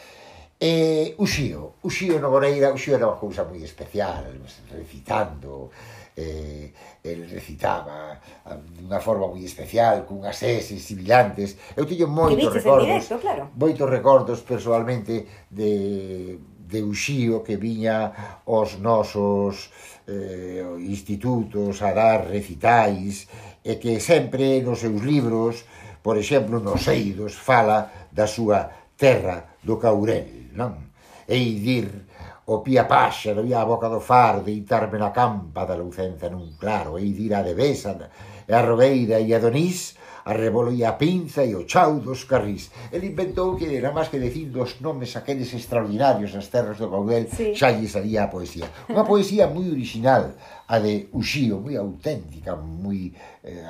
e 0.61 1.17
Uxío, 1.19 1.81
Uxío 1.83 2.21
Novoneira, 2.21 2.71
Uxío 2.71 2.95
era 2.95 3.09
unha 3.09 3.17
cousa 3.17 3.49
moi 3.49 3.65
especial, 3.65 4.29
recitando, 4.71 5.73
eh, 6.17 6.73
el 7.03 7.29
recitaba 7.29 8.21
ah, 8.45 8.57
de 8.57 8.85
unha 8.85 9.01
forma 9.01 9.27
moi 9.29 9.43
especial, 9.45 10.05
cunhas 10.05 10.43
S 10.45 10.77
sibilantes. 10.77 11.57
Eu 11.77 11.89
teño 11.89 12.07
moitos 12.07 12.53
recordos, 12.53 12.87
directo, 12.87 13.17
claro. 13.19 13.49
moitos 13.57 13.89
recordos 13.89 14.39
persoalmente 14.45 15.27
de, 15.49 16.39
de 16.69 16.79
Uxío 16.83 17.41
que 17.41 17.57
viña 17.57 18.41
aos 18.45 18.77
nosos 18.79 19.73
eh, 20.07 20.65
institutos 20.85 21.81
a 21.81 21.93
dar 21.97 22.29
recitais 22.29 23.29
e 23.65 23.79
que 23.81 24.03
sempre 24.03 24.61
nos 24.61 24.85
seus 24.85 25.01
libros, 25.01 25.65
por 26.03 26.19
exemplo, 26.19 26.61
nos 26.61 26.85
Eidos, 26.91 27.39
fala 27.39 28.09
da 28.13 28.29
súa 28.29 28.91
terra 28.99 29.57
do 29.65 29.81
Caurel, 29.81 30.53
non? 30.53 30.93
E 31.25 31.39
dir 31.57 32.12
O 32.53 32.61
pía 32.61 32.85
páxaro 32.85 33.49
e 33.49 33.55
a 33.57 33.65
boca 33.65 33.89
do 33.89 33.97
far 33.97 34.45
deitarme 34.45 35.01
na 35.01 35.09
campa 35.09 35.65
da 35.65 35.73
lucenza 35.73 36.29
nun 36.29 36.53
claro 36.61 37.01
e 37.01 37.09
dira 37.17 37.41
a 37.41 37.47
devesa 37.49 37.97
e 38.45 38.53
a 38.53 38.61
robeira 38.61 39.17
e 39.25 39.33
a 39.33 39.41
donís 39.41 39.97
a 40.29 40.37
revolía 40.37 40.93
a 40.93 40.99
pinza 41.01 41.43
e 41.49 41.57
o 41.57 41.65
chau 41.65 41.97
dos 42.05 42.29
carrís. 42.29 42.69
El 42.93 43.09
inventou 43.09 43.57
que 43.57 43.73
era 43.73 43.89
máis 43.97 44.13
que 44.13 44.21
decir 44.21 44.53
dos 44.53 44.85
nomes 44.85 45.17
aqueles 45.17 45.49
extraordinarios 45.57 46.37
nas 46.37 46.53
terras 46.53 46.77
do 46.77 46.93
Caudel, 46.93 47.25
sí. 47.33 47.57
xa 47.57 47.73
lle 47.73 47.89
salía 47.89 48.29
a 48.29 48.29
poesía. 48.29 48.69
Unha 48.93 49.09
poesía 49.09 49.49
moi 49.49 49.73
original, 49.73 50.37
a 50.69 50.77
de 50.77 51.09
Uxío, 51.17 51.57
moi 51.57 51.75
auténtica, 51.81 52.53
moi 52.53 53.17
eh, 53.49 53.65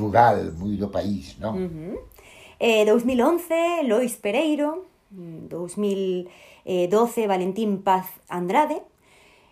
rural, 0.00 0.48
moi 0.56 0.80
do 0.80 0.88
país, 0.88 1.36
non? 1.36 1.60
Uh 1.60 1.68
-huh. 1.68 1.94
eh, 2.56 2.88
2011, 2.88 3.84
Lois 3.84 4.16
Pereiro, 4.16 4.88
2000 5.12 6.53
eh, 6.64 6.88
12 6.88 7.28
Valentín 7.28 7.84
Paz 7.84 8.08
Andrade. 8.28 8.82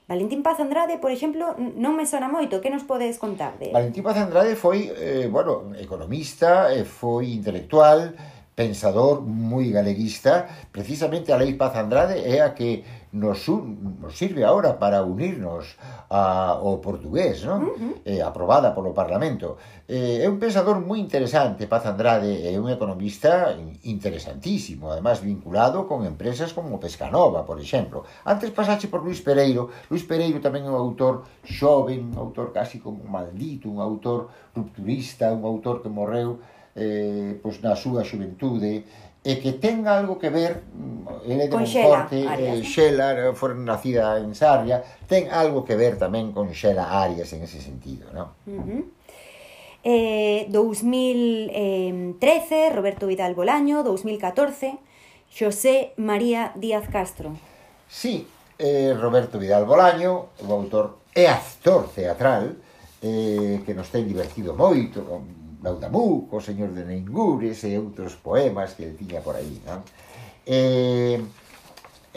Valentín 0.09 0.43
Paz 0.43 0.59
Andrade, 0.61 0.99
por 0.99 1.15
exemplo, 1.15 1.55
non 1.57 1.95
me 1.95 2.05
sona 2.05 2.29
moito, 2.29 2.61
que 2.61 2.69
nos 2.69 2.85
podes 2.85 3.17
contar 3.17 3.57
de? 3.57 3.71
Valentín 3.73 4.03
Paz 4.03 4.19
Andrade 4.19 4.57
foi, 4.59 4.91
eh, 4.93 5.29
bueno, 5.31 5.73
economista, 5.79 6.75
eh, 6.75 6.85
foi 6.85 7.33
intelectual, 7.33 8.13
pensador 8.53 9.25
moi 9.25 9.73
galeguista, 9.73 10.45
precisamente 10.69 11.33
a 11.33 11.41
Lei 11.41 11.57
Paz 11.57 11.73
Andrade 11.77 12.21
é 12.21 12.45
a 12.45 12.53
que 12.53 12.85
nos, 13.13 13.49
un, 13.49 13.99
nos 14.01 14.17
sirve 14.17 14.45
ahora 14.45 14.79
para 14.79 15.05
unirnos 15.05 15.77
a, 16.09 16.57
ao 16.57 16.81
portugués, 16.81 17.45
non? 17.45 17.61
Uh 17.61 17.77
-huh. 17.77 17.95
eh, 18.09 18.25
aprobada 18.25 18.73
polo 18.73 18.97
Parlamento. 18.97 19.61
Eh, 19.85 20.25
é 20.25 20.29
un 20.33 20.41
pensador 20.41 20.81
moi 20.81 20.97
interesante, 20.97 21.69
Paz 21.69 21.85
Andrade, 21.85 22.49
é 22.49 22.57
un 22.57 22.73
economista 22.73 23.53
interesantísimo, 23.85 24.89
además 24.89 25.21
vinculado 25.21 25.85
con 25.85 26.09
empresas 26.09 26.57
como 26.57 26.81
Pescanova, 26.81 27.45
por 27.45 27.61
exemplo. 27.61 28.09
Antes 28.25 28.49
pasaxe 28.51 28.89
por 28.89 29.05
Luis 29.05 29.21
Pereiro, 29.21 29.69
Luis 29.93 30.05
Pereiro 30.09 30.41
tamén 30.41 30.65
é 30.65 30.71
un 30.73 30.81
autor 30.81 31.29
xoven, 31.45 32.17
un 32.17 32.19
autor 32.19 32.49
casi 32.57 32.81
como 32.81 33.05
maldito, 33.05 33.69
un 33.69 33.85
autor 33.85 34.33
rupturista, 34.57 35.29
un 35.37 35.45
autor 35.45 35.85
que 35.85 35.93
morreu 35.93 36.41
eh, 36.75 37.37
pois 37.45 37.61
na 37.61 37.77
súa 37.77 38.01
xuventude 38.01 38.89
e 39.23 39.39
que 39.39 39.55
ten 39.55 39.87
algo 39.87 40.19
que 40.19 40.35
ver 40.35 40.67
ele 41.23 41.47
de 41.47 41.55
Monforte, 41.55 42.27
eh, 42.27 42.59
Xela 42.67 43.15
eh, 43.15 43.31
eh, 43.31 43.35
foi 43.39 43.55
nacida 43.55 44.19
en 44.19 44.35
Sarria 44.35 44.83
ten 45.07 45.31
algo 45.31 45.63
que 45.63 45.79
ver 45.79 45.95
tamén 45.95 46.35
con 46.35 46.51
Xela 46.51 46.91
Arias 46.91 47.31
en 47.31 47.47
ese 47.47 47.63
sentido 47.63 48.11
non? 48.11 48.35
Uh 48.51 48.67
-huh. 48.67 48.83
Eh, 49.85 50.47
2013, 50.49 52.71
Roberto 52.71 53.09
Vidal 53.09 53.35
Bolaño, 53.35 53.83
2014, 53.83 54.79
José 55.37 55.93
María 55.97 56.53
Díaz 56.55 56.87
Castro. 56.89 57.33
Sí, 57.89 58.29
eh, 58.59 58.95
Roberto 58.95 59.41
Vidal 59.41 59.67
Bolaño, 59.67 60.29
o 60.39 60.53
autor 60.55 60.99
e 61.15 61.27
actor 61.27 61.91
teatral, 61.91 62.57
eh, 63.03 63.61
que 63.67 63.75
nos 63.75 63.91
ten 63.91 64.07
divertido 64.07 64.55
moito, 64.55 65.03
Daudamuco, 65.63 66.37
o 66.37 66.43
Señor 66.43 66.75
de 66.75 66.83
Neingures 66.85 67.63
e 67.63 67.79
outros 67.79 68.19
poemas 68.19 68.75
que 68.75 68.83
el 68.83 68.99
tiña 68.99 69.23
por 69.23 69.39
aí, 69.39 69.63
non? 69.63 69.87
Eh, 70.43 71.23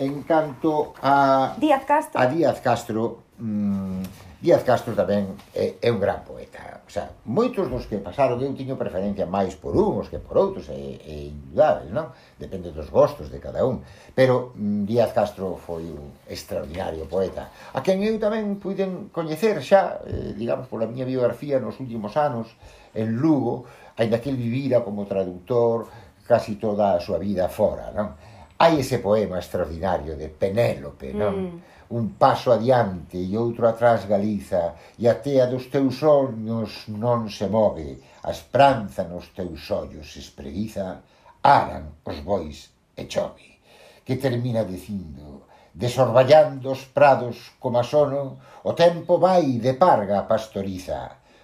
en 0.01 0.25
canto 0.25 0.97
a 0.99 1.53
Díaz 1.61 1.85
Castro, 1.85 2.17
a 2.17 2.25
Díaz 2.25 2.59
Castro 2.59 3.21
mmm, 3.37 4.01
Díaz 4.45 4.61
Castro 4.61 4.93
tamén 4.93 5.33
é, 5.57 5.81
é 5.81 5.89
un 5.89 5.97
gran 5.97 6.21
poeta. 6.21 6.85
O 6.85 6.91
sea, 6.93 7.09
moitos 7.25 7.65
dos 7.65 7.89
que 7.89 7.97
pasaron, 7.97 8.37
eu 8.45 8.53
tiño 8.53 8.77
preferencia 8.77 9.25
máis 9.25 9.57
por 9.57 9.73
uns 9.73 10.05
que 10.05 10.21
por 10.21 10.37
outros, 10.37 10.69
é, 10.69 11.01
é 11.01 11.33
indudável, 11.33 11.89
non? 11.89 12.13
Depende 12.37 12.69
dos 12.69 12.93
gostos 12.93 13.33
de 13.33 13.41
cada 13.41 13.65
un. 13.65 13.81
Pero 14.13 14.53
mm, 14.53 14.85
Díaz 14.85 15.17
Castro 15.17 15.57
foi 15.57 15.89
un 15.89 16.13
extraordinario 16.29 17.09
poeta, 17.09 17.49
a 17.73 17.81
quen 17.81 18.05
eu 18.05 18.21
tamén 18.21 18.61
puiden 18.61 19.09
coñecer 19.09 19.65
xa, 19.65 20.05
eh, 20.05 20.37
digamos, 20.37 20.69
pola 20.69 20.85
miña 20.85 21.09
biografía 21.09 21.57
nos 21.57 21.81
últimos 21.81 22.13
anos, 22.13 22.53
en 22.93 23.17
Lugo, 23.17 23.65
ainda 23.97 24.21
que 24.21 24.29
el 24.29 24.37
vivira 24.37 24.85
como 24.85 25.09
traductor 25.09 25.89
casi 26.29 26.61
toda 26.61 26.93
a 26.93 27.01
súa 27.01 27.17
vida 27.17 27.49
fora, 27.49 27.89
non? 27.97 28.13
Hai 28.61 28.85
ese 28.85 29.01
poema 29.01 29.41
extraordinario 29.41 30.13
de 30.13 30.29
Penélope, 30.29 31.17
non? 31.17 31.33
Mm 31.33 31.73
un 31.95 32.17
paso 32.19 32.51
adiante 32.51 33.15
e 33.15 33.37
outro 33.37 33.63
atrás 33.71 34.03
Galiza, 34.05 34.75
e 34.99 35.07
a 35.07 35.15
tea 35.15 35.47
dos 35.47 35.71
teus 35.71 36.03
ollos 36.03 36.91
non 36.91 37.31
se 37.31 37.47
move, 37.47 38.03
a 38.27 38.31
esperanza 38.35 39.07
nos 39.07 39.31
teus 39.31 39.63
ollos 39.71 40.11
se 40.11 40.19
espreguiza, 40.19 40.99
aran 41.39 42.03
os 42.03 42.19
bois 42.19 42.57
e 42.99 43.07
chove, 43.07 43.63
que 44.03 44.19
termina 44.19 44.67
dicindo, 44.67 45.47
desorballando 45.71 46.67
os 46.75 46.83
prados 46.83 47.55
como 47.63 47.79
a 47.79 47.83
sono, 47.83 48.43
o 48.67 48.73
tempo 48.75 49.15
vai 49.15 49.55
de 49.63 49.79
parga 49.79 50.19
a 50.19 50.27
pastoriza, 50.27 50.99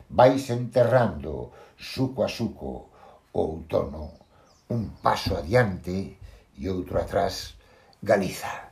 vais 0.10 0.50
enterrando, 0.50 1.52
suco 1.80 2.28
a 2.28 2.28
suco, 2.28 2.92
o 3.32 3.40
outono, 3.40 4.28
un 4.68 5.00
paso 5.00 5.38
adiante 5.40 6.20
e 6.60 6.68
outro 6.68 7.00
atrás, 7.00 7.56
Galiza. 8.04 8.71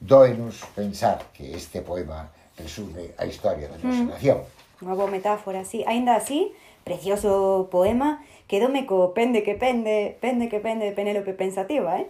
Doenos 0.00 0.64
pensar 0.74 1.28
que 1.36 1.52
este 1.52 1.84
poema 1.84 2.32
resume 2.56 3.12
a 3.20 3.28
historia 3.28 3.68
da 3.68 3.76
nosa 3.76 4.04
mm. 4.04 4.10
nación. 4.16 4.38
Unha 4.80 4.96
boa 4.96 5.12
metáfora, 5.12 5.68
sí. 5.68 5.84
Ainda 5.84 6.16
así, 6.16 6.56
precioso 6.88 7.68
poema, 7.68 8.24
quedome 8.48 8.88
co 8.88 9.12
pende 9.12 9.44
que 9.44 9.60
pende, 9.60 10.16
pende 10.24 10.48
que 10.48 10.56
pende 10.56 10.88
de 10.88 10.96
Penélope 10.96 11.36
pensativa, 11.36 12.00
eh? 12.00 12.08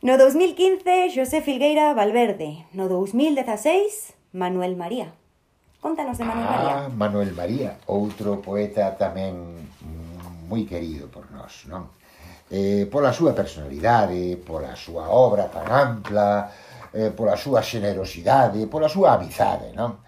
No 0.00 0.16
2015, 0.16 1.12
José 1.12 1.44
Filgueira 1.44 1.92
Valverde. 1.92 2.64
No 2.72 2.88
2016, 2.88 4.14
Manuel 4.32 4.76
María. 4.76 5.12
Contanos 5.84 6.16
de 6.16 6.24
Manuel 6.24 6.46
ah, 6.48 6.56
María. 6.56 6.76
Manuel 6.96 7.32
María, 7.36 7.70
outro 7.86 8.40
poeta 8.40 8.96
tamén 8.96 9.36
moi 10.48 10.64
querido 10.64 11.12
por 11.12 11.28
nós, 11.28 11.68
non? 11.68 11.92
Eh, 12.48 12.88
pola 12.88 13.12
súa 13.12 13.36
personalidade, 13.36 14.40
pola 14.40 14.72
súa 14.72 15.12
obra 15.12 15.52
tan 15.52 15.68
ampla, 15.68 16.48
eh, 16.92 17.10
pola 17.10 17.36
súa 17.36 17.62
xenerosidade, 17.62 18.66
pola 18.66 18.88
súa 18.88 19.16
amizade, 19.16 19.72
non? 19.74 20.00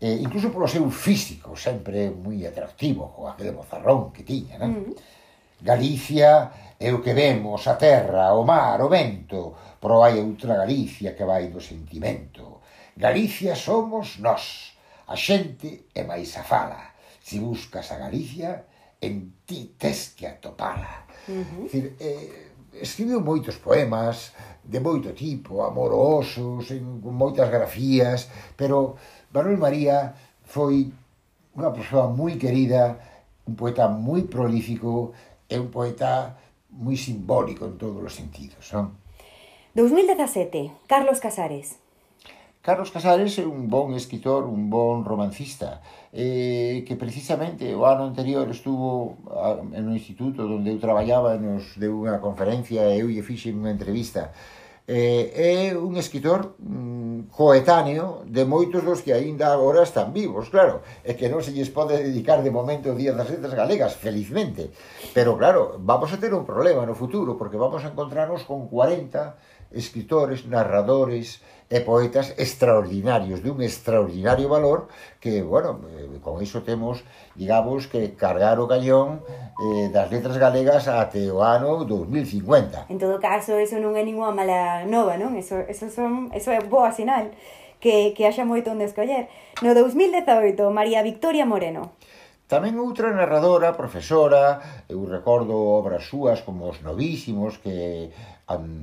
Eh, 0.00 0.20
incluso 0.20 0.50
polo 0.50 0.68
seu 0.68 0.84
físico, 0.90 1.56
sempre 1.56 2.10
moi 2.10 2.44
atractivo, 2.44 3.12
con 3.14 3.30
aquele 3.30 3.52
mozarrón 3.52 4.12
que 4.12 4.22
tiña, 4.22 4.60
non? 4.60 4.70
Mm. 4.70 4.92
Galicia 5.64 6.76
é 6.76 6.92
o 6.92 7.00
que 7.00 7.14
vemos, 7.14 7.64
a 7.66 7.80
terra, 7.80 8.34
o 8.34 8.44
mar, 8.44 8.82
o 8.82 8.88
vento, 8.92 9.54
pero 9.80 10.04
hai 10.04 10.20
outra 10.20 10.60
Galicia 10.60 11.16
que 11.16 11.24
vai 11.24 11.48
do 11.48 11.60
sentimento. 11.60 12.60
Galicia 12.96 13.56
somos 13.56 14.20
nós, 14.20 14.76
a 15.08 15.16
xente 15.16 15.88
é 15.94 16.04
máis 16.04 16.36
a 16.36 16.44
fala. 16.44 16.92
Si 17.24 17.40
buscas 17.40 17.88
a 17.92 17.96
Galicia, 17.96 18.68
en 19.00 19.44
ti 19.46 19.72
tes 19.78 20.12
que 20.16 20.26
atopala. 20.26 21.08
Uh 21.28 21.40
-huh. 21.40 21.64
Es 21.64 21.72
decir, 21.72 21.96
eh, 22.00 22.52
Escribiu 22.80 23.20
moitos 23.20 23.56
poemas 23.56 24.34
de 24.64 24.80
moito 24.80 25.12
tipo, 25.12 25.62
amorosos, 25.62 26.70
en, 26.70 27.00
con 27.00 27.14
moitas 27.14 27.50
grafías, 27.50 28.26
pero 28.56 28.96
Manuel 29.30 29.58
María 29.60 30.16
foi 30.42 30.90
unha 31.54 31.70
persoa 31.70 32.10
moi 32.10 32.34
querida, 32.40 32.98
un 33.46 33.54
poeta 33.54 33.86
moi 33.86 34.26
prolífico 34.26 35.14
e 35.46 35.54
un 35.60 35.68
poeta 35.70 36.34
moi 36.74 36.96
simbólico 36.96 37.68
en 37.68 37.78
todos 37.78 38.02
os 38.02 38.14
sentidos. 38.16 38.72
Non? 38.74 38.96
2017, 39.76 40.88
Carlos 40.88 41.20
Casares. 41.20 41.83
Carlos 42.64 42.88
Casares 42.88 43.36
é 43.36 43.44
un 43.44 43.68
bon 43.68 43.92
escritor, 43.92 44.48
un 44.48 44.72
bon 44.72 45.04
romancista, 45.04 45.84
eh, 46.16 46.80
que 46.88 46.96
precisamente 46.96 47.76
o 47.76 47.84
ano 47.84 48.08
anterior 48.08 48.48
estuvo 48.48 49.20
en 49.76 49.84
un 49.84 49.92
instituto 49.92 50.48
onde 50.48 50.72
eu 50.72 50.80
traballaba, 50.80 51.36
nos 51.36 51.76
deu 51.76 51.92
unha 52.08 52.16
conferencia 52.24 52.88
e 52.88 53.04
eu 53.04 53.12
lle 53.12 53.20
fixe 53.20 53.52
unha 53.52 53.68
entrevista. 53.68 54.32
Eh, 54.88 55.28
é 55.36 55.76
un 55.76 56.00
escritor 56.00 56.56
mm, 56.56 57.28
coetáneo 57.28 58.24
de 58.24 58.48
moitos 58.48 58.80
dos 58.80 59.04
que 59.04 59.12
aínda 59.12 59.52
agora 59.52 59.84
están 59.84 60.16
vivos, 60.16 60.48
claro, 60.48 60.80
e 61.04 61.12
que 61.20 61.28
non 61.28 61.44
se 61.44 61.52
lles 61.52 61.68
pode 61.68 62.00
dedicar 62.00 62.40
de 62.40 62.48
momento 62.48 62.88
o 62.88 62.96
Día 62.96 63.12
das 63.12 63.28
Letras 63.28 63.52
Galegas, 63.52 63.92
felizmente. 63.92 64.72
Pero 65.12 65.36
claro, 65.36 65.76
vamos 65.84 66.16
a 66.16 66.20
ter 66.20 66.32
un 66.32 66.48
problema 66.48 66.88
no 66.88 66.96
futuro, 66.96 67.36
porque 67.36 67.60
vamos 67.60 67.84
a 67.84 67.92
encontrarnos 67.92 68.48
con 68.48 68.72
40 68.72 69.36
escritores, 69.68 70.48
narradores, 70.48 71.44
e 71.70 71.80
poetas 71.80 72.36
extraordinarios, 72.36 73.40
dun 73.40 73.64
extraordinario 73.64 74.48
valor 74.48 74.86
que, 75.18 75.40
bueno, 75.40 75.80
eh, 75.96 76.20
con 76.20 76.42
iso 76.44 76.62
temos, 76.62 77.02
digamos, 77.34 77.88
que 77.88 78.12
cargar 78.14 78.60
o 78.60 78.68
cañón 78.68 79.24
eh, 79.56 79.88
das 79.88 80.12
letras 80.12 80.36
galegas 80.36 80.86
até 80.86 81.32
o 81.32 81.40
ano 81.40 81.88
2050. 81.88 82.92
En 82.92 82.98
todo 83.00 83.16
caso, 83.16 83.56
eso 83.56 83.80
non 83.80 83.96
é 83.96 84.04
ninguna 84.04 84.30
mala 84.30 84.84
nova, 84.84 85.16
non? 85.16 85.34
Eso, 85.40 85.56
eso, 85.64 85.88
son, 85.88 86.28
eso 86.36 86.52
é 86.52 86.60
boa 86.60 86.92
sinal 86.92 87.32
que, 87.80 88.12
que 88.16 88.24
haxa 88.24 88.44
moito 88.44 88.72
onde 88.72 88.84
escoller. 88.84 89.28
No 89.64 89.72
2018, 89.72 90.56
María 90.72 91.00
Victoria 91.00 91.48
Moreno. 91.48 91.96
Tamén 92.44 92.76
outra 92.76 93.08
narradora, 93.08 93.72
profesora, 93.72 94.84
eu 94.92 95.08
recordo 95.08 95.56
obras 95.56 96.04
súas 96.04 96.44
como 96.44 96.68
Os 96.68 96.84
Novísimos, 96.84 97.56
que 97.56 98.12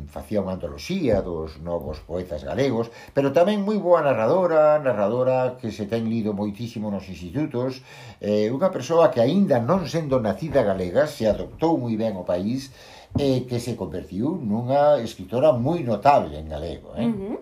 facía 0.10 0.41
unha 0.41 0.58
antoloxía 0.58 1.21
dos 1.21 1.62
novos 1.62 2.02
poetas 2.02 2.41
galegos, 2.41 2.89
pero 3.13 3.30
tamén 3.30 3.62
moi 3.62 3.78
boa 3.78 4.02
narradora, 4.02 4.82
narradora 4.82 5.62
que 5.62 5.69
se 5.69 5.86
ten 5.86 6.10
lido 6.10 6.34
moitísimo 6.34 6.89
nos 6.89 7.06
institutos, 7.06 7.86
eh, 8.17 8.50
unha 8.50 8.74
persoa 8.74 9.13
que 9.13 9.21
aínda 9.21 9.62
non 9.62 9.86
sendo 9.86 10.17
nacida 10.17 10.65
galega, 10.65 11.06
se 11.06 11.30
adoptou 11.30 11.78
moi 11.78 11.93
ben 11.93 12.17
o 12.17 12.26
país, 12.26 12.74
e 13.13 13.21
eh, 13.21 13.39
que 13.45 13.62
se 13.62 13.78
convertiu 13.78 14.34
nunha 14.41 14.97
escritora 15.04 15.54
moi 15.54 15.86
notable 15.86 16.41
en 16.41 16.50
galego. 16.50 16.97
Eh? 16.97 17.06
Uh 17.06 17.13
-huh. 17.13 17.38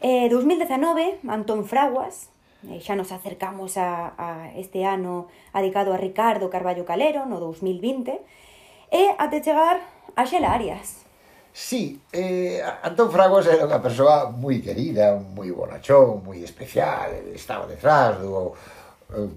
eh, 0.00 0.26
2019, 0.32 1.20
Antón 1.28 1.68
Fraguas, 1.68 2.32
eh, 2.64 2.80
xa 2.80 2.96
nos 2.96 3.12
acercamos 3.12 3.76
a, 3.76 4.16
a 4.16 4.28
este 4.56 4.88
ano 4.88 5.28
adicado 5.52 5.92
a 5.92 6.00
Ricardo 6.00 6.48
Carballo 6.48 6.88
Calero, 6.88 7.28
no 7.28 7.36
2020, 7.44 8.24
e 8.88 9.02
até 9.20 9.44
chegar 9.44 9.84
a 10.16 10.24
Xela 10.24 10.54
Arias, 10.54 11.05
Sí, 11.58 12.02
eh, 12.12 12.60
Antón 12.82 13.08
Fraguas 13.08 13.48
era 13.48 13.64
unha 13.64 13.80
persoa 13.80 14.28
moi 14.28 14.60
querida, 14.60 15.16
moi 15.16 15.48
bonachón, 15.48 16.20
moi 16.20 16.44
especial, 16.44 17.32
estaba 17.32 17.64
detrás 17.64 18.20
do 18.20 18.52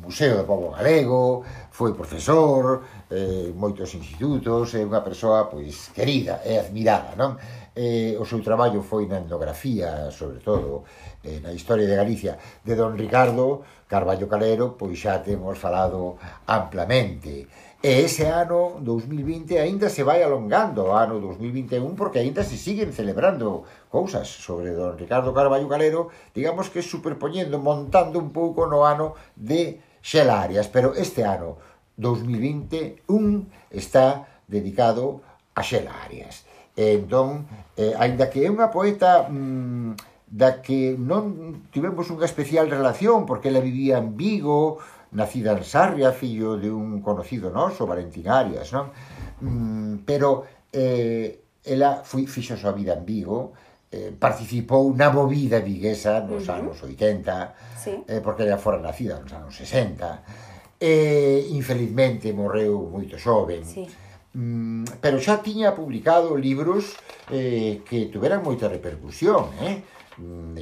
Museo 0.04 0.36
do 0.36 0.44
Pobo 0.44 0.76
Galego, 0.76 1.48
foi 1.72 1.96
profesor, 1.96 2.84
eh, 3.08 3.56
moitos 3.56 3.96
institutos, 3.96 4.76
é 4.76 4.84
unha 4.84 5.00
persoa 5.00 5.48
pois 5.48 5.96
querida 5.96 6.44
e 6.44 6.60
admirada, 6.60 7.16
non? 7.16 7.40
Eh, 7.72 8.20
o 8.20 8.28
seu 8.28 8.44
traballo 8.44 8.84
foi 8.84 9.08
na 9.08 9.24
etnografía, 9.24 10.12
sobre 10.12 10.44
todo, 10.44 10.84
eh, 11.24 11.40
na 11.40 11.56
historia 11.56 11.88
de 11.88 11.96
Galicia, 11.96 12.36
de 12.68 12.76
don 12.76 13.00
Ricardo 13.00 13.64
Carballo 13.88 14.28
Calero, 14.28 14.76
pois 14.76 15.00
xa 15.00 15.24
temos 15.24 15.56
falado 15.56 16.20
amplamente. 16.44 17.48
E 17.80 18.04
ese 18.04 18.28
ano 18.28 18.84
2020 18.84 19.56
aínda 19.56 19.88
se 19.88 20.04
vai 20.04 20.20
alongando 20.20 20.84
o 20.84 20.92
ano 20.92 21.16
2021 21.24 21.96
porque 21.96 22.20
aínda 22.20 22.44
se 22.44 22.60
siguen 22.60 22.92
celebrando 22.92 23.64
cousas 23.88 24.28
sobre 24.28 24.76
don 24.76 25.00
Ricardo 25.00 25.32
Carballo 25.32 25.72
Calero, 25.72 26.12
digamos 26.36 26.68
que 26.68 26.84
superpoñendo, 26.84 27.56
montando 27.56 28.20
un 28.20 28.36
pouco 28.36 28.68
no 28.68 28.84
ano 28.84 29.16
de 29.32 29.80
Xelarias. 30.04 30.68
Pero 30.68 30.92
este 30.92 31.24
ano 31.24 31.56
2021 31.96 33.48
está 33.72 34.28
dedicado 34.44 35.24
a 35.56 35.64
Xelarias. 35.64 36.44
E 36.76 37.00
entón, 37.00 37.48
eh, 37.80 37.96
aínda 37.96 38.28
que 38.28 38.44
é 38.44 38.52
unha 38.52 38.68
poeta 38.76 39.24
mmm, 39.24 39.96
da 40.28 40.60
que 40.60 41.00
non 41.00 41.64
tivemos 41.72 42.12
unha 42.12 42.28
especial 42.28 42.68
relación 42.68 43.24
porque 43.24 43.48
ela 43.48 43.64
vivía 43.64 44.04
en 44.04 44.20
Vigo, 44.20 44.84
nacida 45.12 45.58
en 45.58 45.64
Sarria, 45.64 46.12
fillo 46.12 46.58
de 46.58 46.70
un 46.70 47.02
conocido 47.02 47.50
noso, 47.50 47.88
Valentín 47.88 48.30
Arias, 48.30 48.70
non? 48.74 48.94
Mm, 49.42 50.06
pero 50.06 50.46
eh, 50.70 51.60
ela 51.66 52.02
foi, 52.06 52.28
fixo 52.28 52.54
a 52.54 52.62
súa 52.62 52.74
vida 52.74 52.94
en 52.94 53.04
Vigo, 53.06 53.54
eh, 53.90 54.14
participou 54.14 54.94
na 54.94 55.10
movida 55.10 55.60
viguesa 55.60 56.22
nos 56.22 56.46
uh 56.46 56.54
-huh. 56.54 56.60
anos 56.62 56.78
80, 56.84 57.80
sí. 57.80 57.94
eh, 58.06 58.22
porque 58.22 58.46
ela 58.46 58.62
fora 58.62 58.78
nacida 58.78 59.18
nos 59.18 59.34
anos 59.34 59.58
60, 59.58 60.78
e 60.78 60.86
eh, 60.86 61.40
infelizmente 61.58 62.30
morreu 62.32 62.88
moito 62.88 63.18
xoven. 63.18 63.66
Sí 63.66 63.90
mm, 64.34 65.02
pero 65.02 65.18
xa 65.20 65.42
tiña 65.42 65.74
publicado 65.74 66.38
libros 66.38 66.96
eh, 67.32 67.82
que 67.86 68.08
tuveran 68.14 68.46
moita 68.46 68.70
repercusión, 68.70 69.50
eh? 69.62 69.82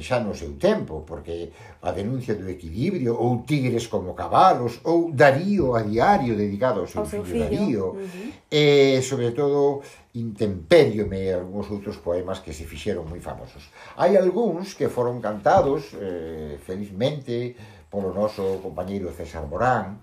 xa 0.00 0.20
no 0.20 0.34
seu 0.34 0.54
tempo, 0.54 1.04
porque 1.06 1.50
a 1.82 1.90
denuncia 1.90 2.34
do 2.34 2.48
equilibrio, 2.48 3.16
ou 3.18 3.42
Tigres 3.42 3.86
como 3.86 4.14
cabalos, 4.14 4.80
ou 4.84 5.10
Darío 5.12 5.74
a 5.74 5.82
diario 5.82 6.36
dedicado 6.36 6.80
ao 6.80 6.86
seu, 6.86 7.02
ao 7.02 7.06
seu 7.06 7.24
fillo, 7.24 7.48
fillo 7.48 7.56
Darío, 7.58 7.86
uh 7.86 7.96
-huh. 7.98 8.32
e 8.50 9.02
sobre 9.02 9.32
todo 9.32 9.82
Intemperio 10.18 11.06
e 11.12 11.32
algúns 11.32 11.70
outros 11.70 11.96
poemas 11.98 12.40
que 12.40 12.52
se 12.52 12.66
fixeron 12.66 13.06
moi 13.06 13.20
famosos. 13.20 13.70
Hai 13.94 14.18
algúns 14.18 14.74
que 14.74 14.90
foron 14.90 15.22
cantados, 15.22 15.94
eh, 15.94 16.58
felizmente, 16.58 17.54
polo 17.86 18.10
noso 18.10 18.58
compañeiro 18.58 19.14
César 19.14 19.46
Morán, 19.46 20.02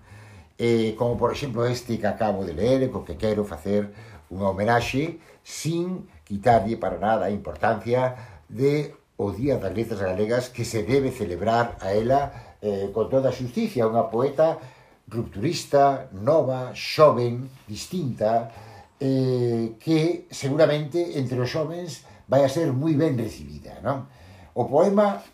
eh, 0.56 0.94
como 0.96 1.18
por 1.20 1.36
exemplo 1.36 1.66
este 1.66 1.98
que 2.00 2.08
acabo 2.08 2.48
de 2.48 2.54
ler, 2.56 2.88
co 2.88 3.04
que 3.04 3.20
quero 3.20 3.44
facer 3.44 3.92
unha 4.32 4.48
homenaxe 4.48 5.20
sin 5.44 6.08
quitarlle 6.24 6.80
para 6.80 6.96
nada 6.98 7.28
a 7.28 7.34
importancia 7.34 8.16
de 8.48 8.94
o 9.16 9.32
Día 9.32 9.56
das 9.56 9.72
Letras 9.72 10.00
Galegas 10.00 10.48
que 10.52 10.64
se 10.64 10.84
debe 10.84 11.10
celebrar 11.10 11.76
a 11.80 11.92
ela 11.92 12.56
eh, 12.60 12.92
con 12.92 13.08
toda 13.08 13.32
a 13.32 13.36
xusticia, 13.36 13.88
unha 13.88 14.12
poeta 14.12 14.60
rupturista, 15.08 16.12
nova, 16.12 16.76
xoven, 16.76 17.48
distinta, 17.64 18.52
eh, 19.00 19.78
que 19.80 20.28
seguramente 20.28 21.16
entre 21.16 21.40
os 21.40 21.48
xovens 21.48 22.04
vai 22.28 22.44
a 22.44 22.52
ser 22.52 22.76
moi 22.76 22.92
ben 22.92 23.16
recibida. 23.16 23.80
Non? 23.80 24.04
O 24.52 24.68
poema 24.68 25.24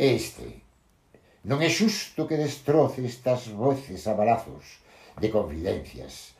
é 0.00 0.08
este. 0.16 0.64
Non 1.44 1.60
é 1.60 1.68
xusto 1.68 2.24
que 2.24 2.40
destroce 2.40 3.04
estas 3.04 3.52
voces 3.52 4.08
a 4.08 4.16
balazos 4.16 4.80
de 5.20 5.28
confidencias, 5.28 6.32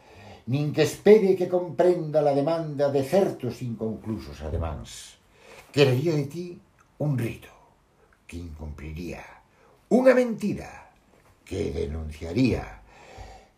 nin 0.48 0.72
que 0.72 0.88
espere 0.88 1.36
que 1.36 1.52
comprenda 1.52 2.24
la 2.24 2.32
demanda 2.32 2.88
de 2.88 3.04
certos 3.04 3.60
inconclusos 3.60 4.40
ademáns 4.40 5.20
Querería 5.74 6.14
de 6.14 6.26
ti 6.26 6.62
un 6.98 7.18
rito 7.18 7.50
que 8.30 8.38
incumpliría, 8.38 9.26
unha 9.90 10.14
mentira 10.14 10.70
que 11.42 11.74
denunciaría. 11.74 12.62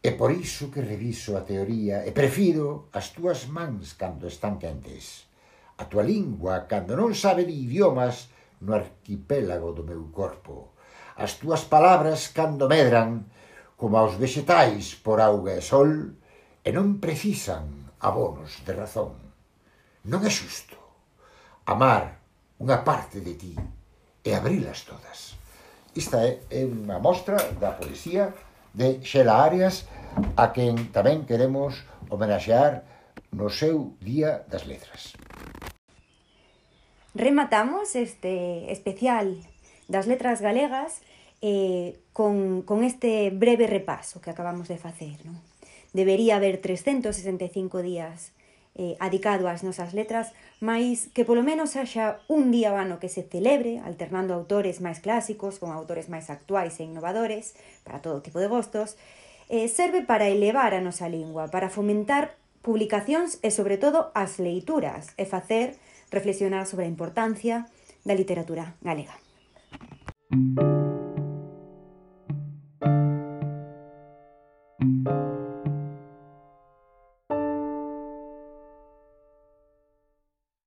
E 0.00 0.16
por 0.16 0.32
iso 0.32 0.72
que 0.72 0.80
reviso 0.80 1.36
a 1.36 1.44
teoría 1.44 2.08
e 2.08 2.16
prefiro 2.16 2.88
as 2.96 3.12
túas 3.12 3.52
mans 3.52 3.92
cando 4.00 4.32
están 4.32 4.56
quentes, 4.56 5.28
a 5.76 5.84
túa 5.92 6.00
lingua 6.08 6.64
cando 6.64 6.96
non 6.96 7.12
sabe 7.12 7.44
de 7.44 7.52
idiomas 7.52 8.32
no 8.64 8.72
arquipélago 8.72 9.76
do 9.76 9.84
meu 9.84 10.08
corpo, 10.08 10.72
as 11.20 11.36
túas 11.36 11.68
palabras 11.68 12.32
cando 12.32 12.64
medran 12.64 13.28
como 13.76 14.00
aos 14.00 14.16
vegetais 14.16 14.96
por 15.04 15.20
auga 15.20 15.52
e 15.52 15.60
sol 15.60 16.16
e 16.64 16.70
non 16.72 16.96
precisan 16.96 17.92
abonos 18.00 18.64
de 18.64 18.72
razón. 18.72 19.20
Non 20.08 20.24
é 20.24 20.32
xusto 20.32 20.85
amar 21.66 22.22
unha 22.62 22.86
parte 22.86 23.18
de 23.18 23.34
ti 23.34 23.52
e 24.22 24.30
abrilas 24.32 24.86
todas. 24.86 25.34
Esta 25.92 26.22
é, 26.22 26.38
é 26.48 26.62
unha 26.62 27.02
mostra 27.02 27.36
da 27.58 27.74
poesía 27.74 28.30
de 28.70 29.02
Xela 29.02 29.42
Arias, 29.42 29.90
a 30.38 30.54
quen 30.54 30.94
tamén 30.94 31.26
queremos 31.26 31.82
homenaxear 32.06 32.86
no 33.34 33.50
seu 33.50 33.98
Día 33.98 34.46
das 34.46 34.64
Letras. 34.64 35.18
Rematamos 37.16 37.98
este 37.98 38.70
especial 38.70 39.42
das 39.90 40.06
letras 40.06 40.38
galegas 40.38 41.02
eh, 41.42 41.98
con, 42.14 42.62
con 42.62 42.84
este 42.86 43.34
breve 43.34 43.66
repaso 43.66 44.22
que 44.22 44.30
acabamos 44.30 44.70
de 44.70 44.78
facer. 44.78 45.18
Non? 45.26 45.42
Debería 45.96 46.36
haber 46.36 46.62
365 46.62 47.82
días 47.82 48.35
eh, 48.76 48.94
adicado 49.00 49.48
ás 49.48 49.64
nosas 49.64 49.96
letras, 49.96 50.36
máis 50.60 51.08
que 51.16 51.24
polo 51.24 51.40
menos 51.40 51.74
haxa 51.74 52.20
un 52.28 52.52
día 52.52 52.76
o 52.76 52.78
ano 52.78 53.00
que 53.00 53.08
se 53.08 53.24
celebre, 53.24 53.80
alternando 53.80 54.36
autores 54.36 54.84
máis 54.84 55.00
clásicos 55.00 55.56
con 55.56 55.72
autores 55.72 56.12
máis 56.12 56.28
actuais 56.28 56.76
e 56.78 56.84
innovadores, 56.84 57.56
para 57.82 58.04
todo 58.04 58.20
tipo 58.20 58.38
de 58.38 58.52
gostos, 58.52 59.00
eh, 59.48 59.66
serve 59.72 60.04
para 60.04 60.28
elevar 60.28 60.76
a 60.76 60.84
nosa 60.84 61.08
lingua, 61.08 61.48
para 61.48 61.72
fomentar 61.72 62.36
publicacións 62.60 63.40
e, 63.40 63.48
sobre 63.48 63.80
todo, 63.80 64.12
as 64.12 64.36
leituras 64.36 65.16
e 65.16 65.24
facer 65.24 65.80
reflexionar 66.12 66.68
sobre 66.68 66.84
a 66.84 66.92
importancia 66.92 67.64
da 68.04 68.14
literatura 68.14 68.76
galega. 68.84 69.16
Música 70.30 70.85